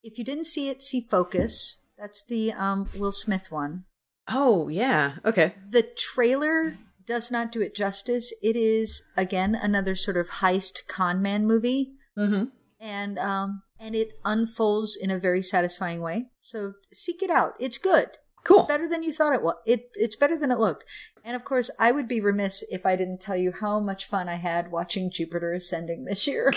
[0.03, 1.83] if you didn't see it, see Focus.
[1.99, 3.85] That's the um, Will Smith one.
[4.29, 5.15] Oh, yeah.
[5.25, 5.55] Okay.
[5.69, 8.33] The trailer does not do it justice.
[8.43, 12.45] It is again another sort of heist con man movie, hmm
[12.81, 16.27] and um, and it unfolds in a very satisfying way.
[16.43, 17.55] So seek it out.
[17.59, 18.19] It's good.
[18.49, 18.65] Cool.
[18.65, 19.57] better than you thought it was.
[19.67, 20.87] It it's better than it looked.
[21.23, 24.27] And of course, I would be remiss if I didn't tell you how much fun
[24.27, 26.51] I had watching Jupiter Ascending this year.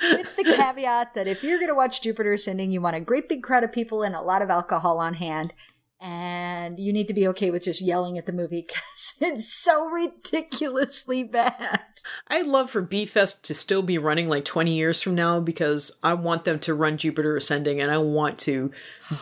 [0.00, 3.28] With the caveat that if you're going to watch Jupiter Ascending, you want a great
[3.28, 5.52] big crowd of people and a lot of alcohol on hand.
[6.00, 9.86] And you need to be okay with just yelling at the movie because it's so
[9.86, 11.80] ridiculously bad.
[12.28, 16.14] I'd love for B-Fest to still be running like 20 years from now because I
[16.14, 18.70] want them to run Jupiter Ascending and I want to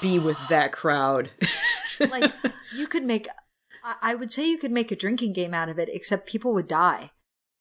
[0.00, 1.30] be with that crowd.
[2.00, 2.32] Like,
[2.74, 3.28] you could make,
[3.84, 6.52] I- I would say you could make a drinking game out of it, except people
[6.54, 7.10] would die.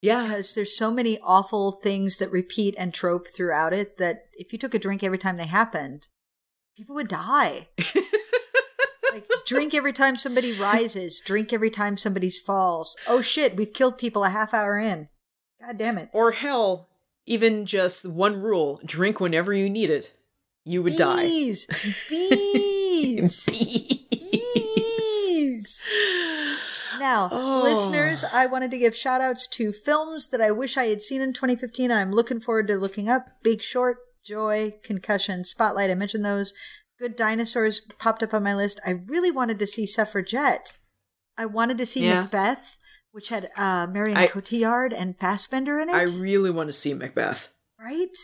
[0.01, 0.23] yeah.
[0.23, 4.57] because there's so many awful things that repeat and trope throughout it that if you
[4.57, 6.07] took a drink every time they happened,
[6.75, 7.67] people would die.
[9.13, 12.95] like drink every time somebody rises, drink every time somebody falls.
[13.07, 15.09] Oh shit, we've killed people a half hour in.
[15.65, 16.09] God damn it.
[16.13, 16.87] Or hell,
[17.25, 20.13] even just one rule drink whenever you need it.
[20.63, 21.21] You would die.
[21.23, 21.67] Bees!
[22.09, 23.45] Bees!
[24.11, 25.81] Bees!
[26.99, 27.61] Now, Oh.
[27.63, 31.19] listeners, I wanted to give shout outs to films that I wish I had seen
[31.21, 33.25] in 2015 and I'm looking forward to looking up.
[33.41, 36.53] Big Short, Joy, Concussion, Spotlight, I mentioned those.
[37.01, 38.79] Good Dinosaurs popped up on my list.
[38.85, 40.77] I really wanted to see Suffragette.
[41.35, 42.21] I wanted to see Yeah.
[42.21, 42.77] Macbeth,
[43.11, 45.95] which had uh, Marion I- Cotillard and Fassbender in it.
[45.95, 47.47] I really want to see Macbeth.
[47.79, 48.15] right?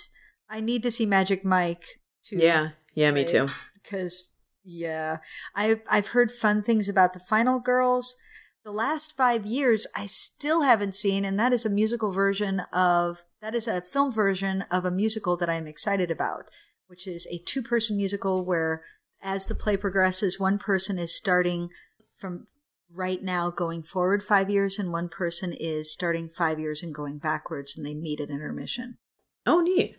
[0.47, 2.69] I need to see Magic Mike too Yeah.
[2.93, 3.28] Yeah, me Right.
[3.30, 3.47] too.
[3.82, 4.34] because
[4.69, 5.19] yeah
[5.55, 8.15] i've i've heard fun things about the final girls
[8.65, 13.23] the last five years i still haven't seen and that is a musical version of
[13.41, 16.49] that is a film version of a musical that i'm excited about
[16.88, 18.81] which is a two person musical where
[19.23, 21.69] as the play progresses one person is starting
[22.17, 22.47] from
[22.93, 27.17] right now going forward five years and one person is starting five years and going
[27.17, 28.97] backwards and they meet at intermission
[29.45, 29.95] Oh, neat.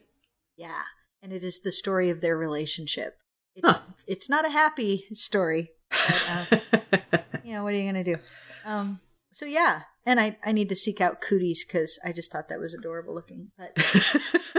[0.57, 0.83] yeah,
[1.23, 3.17] and it is the story of their relationship.
[3.55, 3.85] It's Huh.
[4.07, 6.23] it's not a happy story, But,
[6.53, 8.21] uh, you know, what are you going to do?
[8.65, 12.49] Um, so yeah, and I, I need to seek out cooties because I just thought
[12.49, 13.51] that was adorable looking.
[13.59, 13.77] But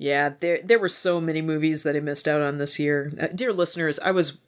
[0.00, 3.12] Yeah, there there were so many movies that I missed out on this year.
[3.20, 4.38] Uh, dear listeners, I was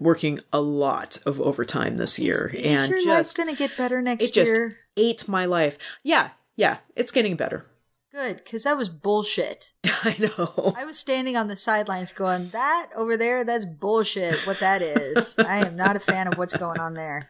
[0.00, 4.00] working a lot of overtime this year, is and your just going to get better
[4.00, 4.78] next it just year?
[4.96, 5.76] ate my life.
[6.02, 7.66] Yeah, yeah, it's getting better.
[8.10, 9.74] Good, because that was bullshit.
[9.84, 10.72] I know.
[10.74, 15.36] I was standing on the sidelines going, that over there, that's bullshit, what that is.
[15.38, 17.28] I am not a fan of what's going on there.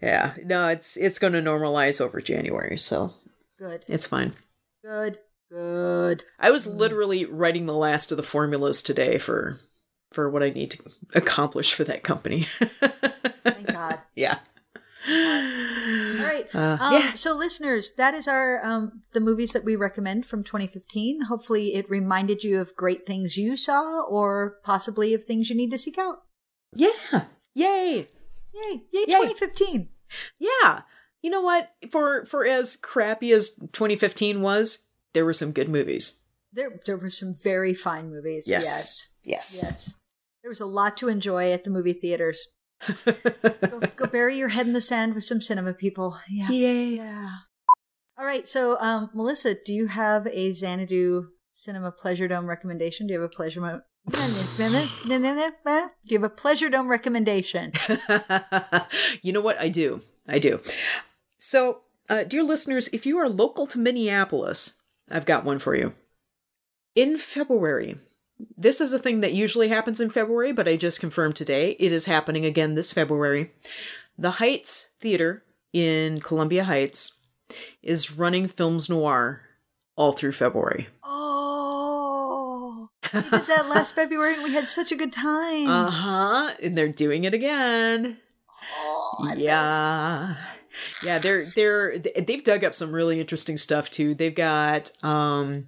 [0.00, 3.14] Yeah, no, it's it's going to normalize over January, so
[3.58, 4.34] Good, it's fine.
[4.84, 5.18] good,
[5.52, 6.24] good.
[6.38, 9.58] I was literally writing the last of the formulas today for
[10.12, 10.82] for what I need to
[11.14, 12.46] accomplish for that company.
[13.44, 13.98] Thank God.
[14.14, 14.38] yeah.
[15.08, 16.46] All right.
[16.54, 17.14] Uh, um, yeah.
[17.14, 21.22] So, listeners, that is our um, the movies that we recommend from 2015.
[21.22, 25.70] Hopefully, it reminded you of great things you saw, or possibly of things you need
[25.70, 26.22] to seek out.
[26.74, 27.24] Yeah.
[27.54, 28.06] Yay.
[28.54, 28.82] Yay!
[28.92, 29.04] Yay!
[29.06, 29.88] 2015.
[30.38, 30.82] Yeah.
[31.22, 31.70] You know what?
[31.90, 36.18] For for as crappy as 2015 was, there were some good movies.
[36.52, 38.46] There, there were some very fine movies.
[38.48, 38.64] Yes.
[38.64, 39.14] Yes.
[39.24, 39.64] Yes.
[39.64, 40.00] Yes.
[40.42, 42.48] There was a lot to enjoy at the movie theaters.
[43.04, 46.18] go, go bury your head in the sand with some cinema people.
[46.28, 46.50] Yeah.
[46.50, 46.96] Yay.
[46.96, 47.30] Yeah.
[48.18, 48.46] All right.
[48.46, 53.06] So, um, Melissa, do you have a Xanadu Cinema Pleasure Dome recommendation?
[53.06, 53.60] Do you have a pleasure?
[53.60, 54.18] Mo- do
[56.04, 57.72] you have a Pleasure Dome recommendation?
[59.22, 59.60] you know what?
[59.60, 60.02] I do.
[60.28, 60.60] I do.
[61.38, 64.74] So, uh, dear listeners, if you are local to Minneapolis,
[65.12, 65.94] I've got one for you.
[66.94, 67.96] In February,
[68.56, 71.92] this is a thing that usually happens in February, but I just confirmed today it
[71.92, 73.52] is happening again this February.
[74.18, 77.12] The Heights Theater in Columbia Heights
[77.82, 79.42] is running films noir
[79.96, 80.88] all through February.
[81.04, 85.68] Oh, we did that last February and we had such a good time.
[85.68, 86.54] Uh huh.
[86.62, 88.18] And they're doing it again.
[88.76, 90.36] oh, yeah
[91.04, 95.66] yeah they're they're they've dug up some really interesting stuff too they've got um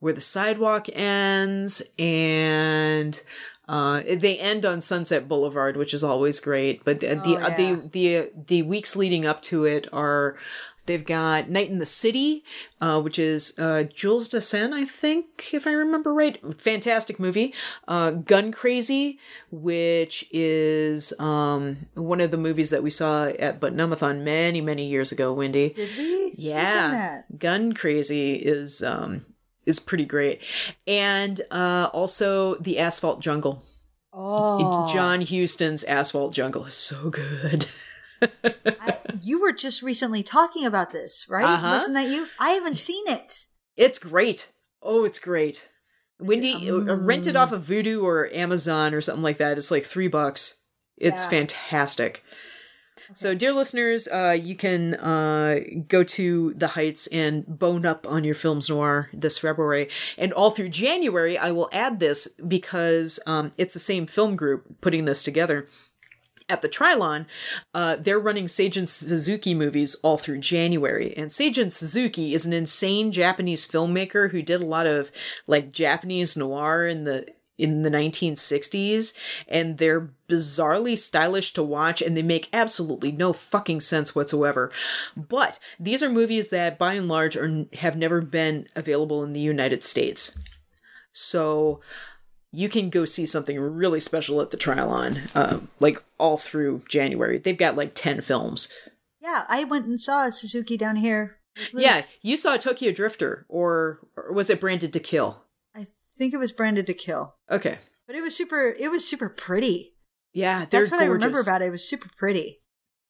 [0.00, 3.22] where the sidewalk ends and
[3.68, 7.48] uh they end on sunset boulevard which is always great but the Oh, the, yeah.
[7.56, 10.36] the the the weeks leading up to it are
[10.86, 12.42] They've got Night in the City,
[12.80, 16.40] uh, which is uh, Jules Dassin, I think, if I remember right.
[16.60, 17.54] Fantastic movie.
[17.86, 19.20] Uh, Gun Crazy,
[19.52, 25.12] which is um, one of the movies that we saw at Butt-Numb-A-Thon many, many years
[25.12, 25.68] ago, Wendy.
[25.68, 26.34] Did we?
[26.36, 27.38] Yeah, that?
[27.38, 29.24] Gun Crazy is um,
[29.64, 30.42] is pretty great,
[30.86, 33.62] and uh, also the Asphalt Jungle.
[34.12, 37.66] Oh, John Huston's Asphalt Jungle is so good.
[38.22, 41.44] I, you were just recently talking about this, right?
[41.44, 41.72] Uh-huh.
[41.72, 42.28] Wasn't that you?
[42.38, 43.46] I haven't seen it.
[43.76, 44.52] It's great.
[44.82, 45.68] Oh, it's great.
[46.18, 49.56] Wendy, rent it um, off of Vudu or Amazon or something like that.
[49.58, 50.60] It's like three bucks.
[50.96, 51.30] It's Yeah.
[51.30, 52.22] fantastic.
[53.14, 58.24] So, dear listeners, uh, you can uh, go to the Heights and bone up on
[58.24, 61.36] your films noir this February, and all through January.
[61.36, 65.66] I will add this because um, it's the same film group putting this together
[66.52, 67.24] at the Trylon,
[67.72, 71.16] uh, they're running Seijun Suzuki movies all through January.
[71.16, 75.10] And Seijun Suzuki is an insane Japanese filmmaker who did a lot of
[75.46, 77.26] like Japanese noir in the
[77.58, 79.12] in the 1960s
[79.46, 84.70] and they're bizarrely stylish to watch and they make absolutely no fucking sense whatsoever.
[85.16, 89.40] But these are movies that by and large are have never been available in the
[89.40, 90.36] United States.
[91.12, 91.80] So
[92.52, 97.38] you can go see something really special at the Trylon, uh, like all through January.
[97.38, 98.72] They've got like 10 films.
[99.20, 101.38] Yeah, I went and saw Suzuki down here.
[101.74, 105.44] Yeah, you saw Tokyo Drifter, or, or was it Branded to Kill?
[105.74, 105.86] I
[106.18, 107.78] think it was branded to kill, Okay.
[108.06, 108.74] but it was super.
[108.78, 109.94] It was super pretty.
[110.34, 111.66] Yeah, That's what I remember about it.
[111.66, 112.60] It was super pretty.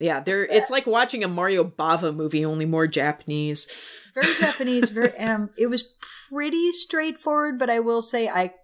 [0.00, 3.66] Yeah, they're it's like watching a Mario Bava movie, only more Japanese.
[4.14, 4.90] Very Japanese.
[4.90, 5.16] Very.
[5.18, 5.84] Um, it was
[6.28, 8.54] pretty straightforward, but I will say, I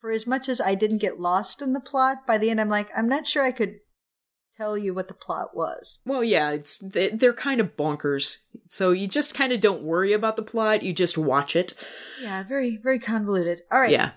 [0.00, 2.68] for as much as I didn't get lost in the plot, by the end, I'm
[2.68, 3.76] like, I'm not sure I could
[4.56, 6.00] tell you what the plot was.
[6.04, 8.38] Well, yeah, it's they- they're kind of bonkers.
[8.68, 11.74] So you just kind of don't worry about the plot, you just watch it.
[12.20, 13.60] Yeah, very, very convoluted.
[13.70, 13.90] All right.
[13.90, 14.10] Yeah.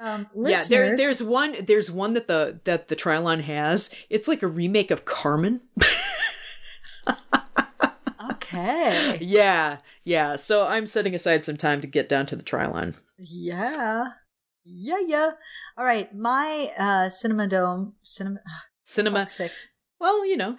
[0.00, 1.54] Um, Yeah, there, there's one.
[1.64, 3.90] There's one that the that the Trylon has.
[4.10, 5.60] It's like a remake of Carmen.
[8.30, 9.18] okay.
[9.20, 10.36] yeah, yeah.
[10.36, 12.98] So I'm setting aside some time to get down to the Trylon.
[13.18, 14.04] Yeah.
[14.64, 15.30] Yeah, yeah.
[15.76, 16.14] All right.
[16.14, 18.40] My uh Cinema Dome cinema
[18.82, 19.20] Cinema.
[19.20, 19.52] fuck's sake.
[20.00, 20.58] Well, you know.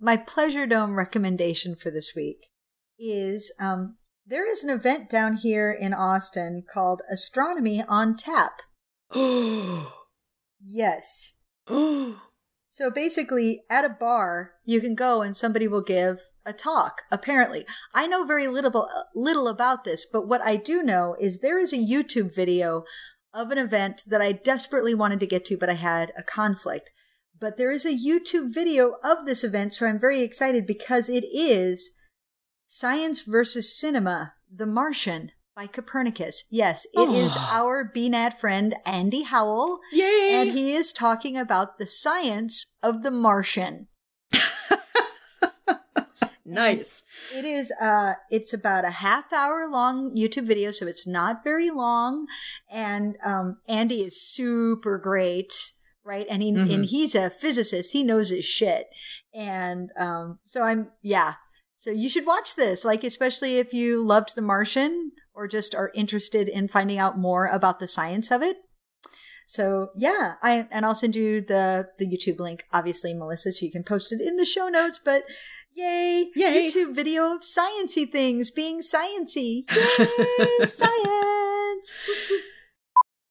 [0.00, 2.50] my Pleasure Dome recommendation for this week
[2.98, 3.96] is um
[4.26, 8.62] there is an event down here in Austin called Astronomy on Tap.
[9.10, 9.92] Oh,
[10.60, 11.34] Yes.
[12.74, 17.02] So basically, at a bar, you can go and somebody will give a talk.
[17.12, 21.58] Apparently, I know very little little about this, but what I do know is there
[21.58, 22.84] is a YouTube video
[23.34, 26.92] of an event that I desperately wanted to get to, but I had a conflict.
[27.38, 31.24] But there is a YouTube video of this event, so I'm very excited because it
[31.24, 31.90] is
[32.66, 36.44] Science versus Cinema: The Martian by Copernicus.
[36.50, 37.48] Yes, it is Oh.
[37.52, 39.80] our BNAT friend Andy Howell.
[39.92, 40.30] Yay!
[40.32, 43.88] And he is talking about the science of the Martian.
[46.44, 47.04] Nice.
[47.34, 51.70] It is uh it's about a half hour long YouTube video, so it's not very
[51.70, 52.26] long.
[52.70, 55.52] And um Andy is super great,
[56.04, 56.26] right?
[56.28, 56.72] And he Mhm.
[56.74, 57.92] and he's a physicist.
[57.92, 58.86] He knows his shit.
[59.32, 61.34] And um so I'm yeah.
[61.76, 65.90] So you should watch this, like especially if you loved The Martian or just are
[65.94, 68.56] interested in finding out more about the science of it.
[69.46, 73.72] So yeah, I and I'll send you the the YouTube link, obviously, Melissa, so you
[73.72, 75.00] can post it in the show notes.
[75.04, 75.24] But
[75.74, 76.68] yay, Yay.
[76.68, 79.64] YouTube video of sciency things being sciency.
[79.70, 81.94] Yay, science!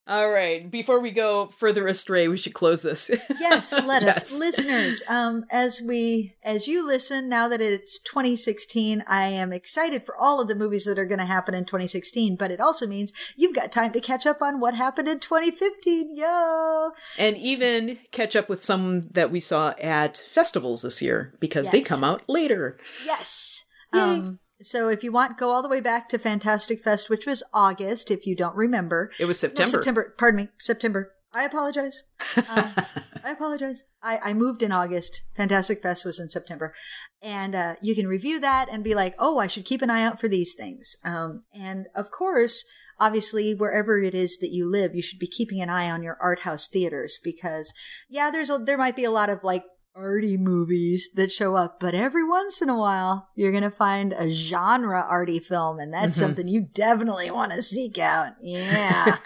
[0.08, 0.70] All right.
[0.70, 3.12] Before we go further astray, we should close this.
[3.40, 4.40] Yes, let us, Yes.
[4.40, 5.04] listeners.
[5.08, 10.42] Um, as we, as you listen, now that it's 2016, I am excited for all
[10.42, 12.36] of the movies that are going to happen in 2016.
[12.36, 16.16] But it also means you've got time to catch up on what happened in 2015.
[16.18, 21.70] Yo, and even catch up with some that we saw at festivals this year because
[21.70, 22.78] they come out later.
[23.06, 23.64] Yes.
[23.94, 24.00] Yay.
[24.02, 27.44] Um, so if you want, go all the way back to Fantastic Fest, which was
[27.54, 29.12] August, if you don't remember.
[29.20, 29.72] It was No, September.
[29.72, 30.16] September.
[30.18, 30.48] Pardon me.
[30.58, 31.14] September.
[31.34, 32.04] I apologize.
[32.36, 32.74] Um,
[33.24, 33.86] I apologize.
[34.04, 35.24] I, I moved in August.
[35.36, 36.74] Fantastic Fest was in September.
[37.22, 40.04] And uh, you can review that and be like, oh, I should keep an eye
[40.04, 40.98] out for these things.
[41.06, 42.66] Um, and of course,
[43.00, 46.18] obviously, wherever it is that you live, you should be keeping an eye on your
[46.22, 47.74] art house theaters because,
[48.10, 49.64] yeah, there's a, there might be a lot of like
[49.96, 54.14] arty movies that show up, but every once in a while, you're going to find
[54.14, 56.20] a genre arty film, and that's Mhm.
[56.20, 58.34] something you definitely want to seek out.
[58.42, 59.18] Yeah.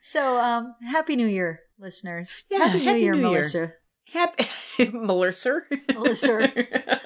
[0.00, 2.44] So, um, happy New Year, listeners.
[2.50, 3.30] Yeah, happy New Year, New Year.
[3.38, 3.72] Melissa.
[4.12, 4.46] Happy
[4.92, 5.62] Melissa.
[5.92, 6.52] Melissa.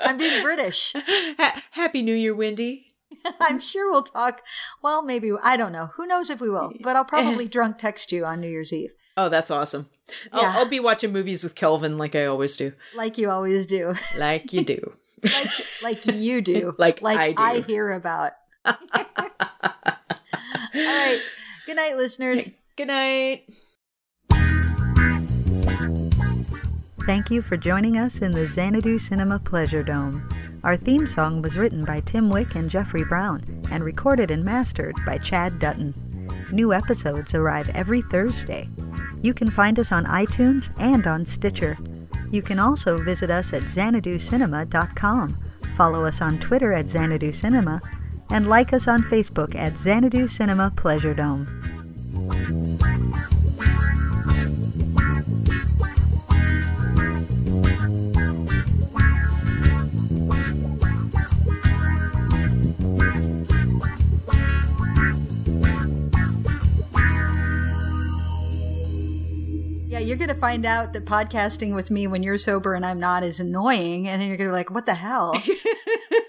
[0.05, 0.93] I'm being British.
[0.95, 2.95] Ha- Happy New Year, Wendy.
[3.41, 4.43] I'm sure we'll talk.
[4.83, 5.91] Well, maybe I don't know.
[5.97, 6.73] Who knows if we will?
[6.83, 9.89] But I'll probably drunk text you on New Year's Eve, Oh, that's awesome.
[10.33, 10.53] I'll, Yeah.
[10.57, 12.73] I'll be watching movies with Kelvin like I always do.
[12.95, 14.95] like you always do, Like you do.
[15.23, 15.49] like
[15.83, 17.43] like you do, Like like I do.
[17.43, 18.33] I hear about.
[18.65, 18.75] All
[20.75, 21.21] right.
[21.67, 22.53] Good night, listeners.
[22.77, 23.45] Good night.
[27.07, 30.29] Thank you for joining us in the Xanadu Cinema Pleasure Dome.
[30.63, 34.95] Our theme song was written by Tim Wick and Jeffrey Brown and recorded and mastered
[35.07, 35.95] by Chad Dutton.
[36.53, 38.69] New episodes arrive every Thursday.
[39.23, 41.77] You can find us on iTunes and on Stitcher.
[42.31, 45.39] You can also visit us at xanaducinema.com,
[45.77, 47.81] follow us on Twitter at Xanadu Cinema,
[48.31, 52.68] and like us on Facebook at Xanadu Cinema Pleasure Dome.
[69.99, 73.01] Yeah, you're going to find out that podcasting with me when you're sober and I'm
[73.01, 74.07] not is annoying.
[74.07, 75.35] And then you're going to be like, what the hell?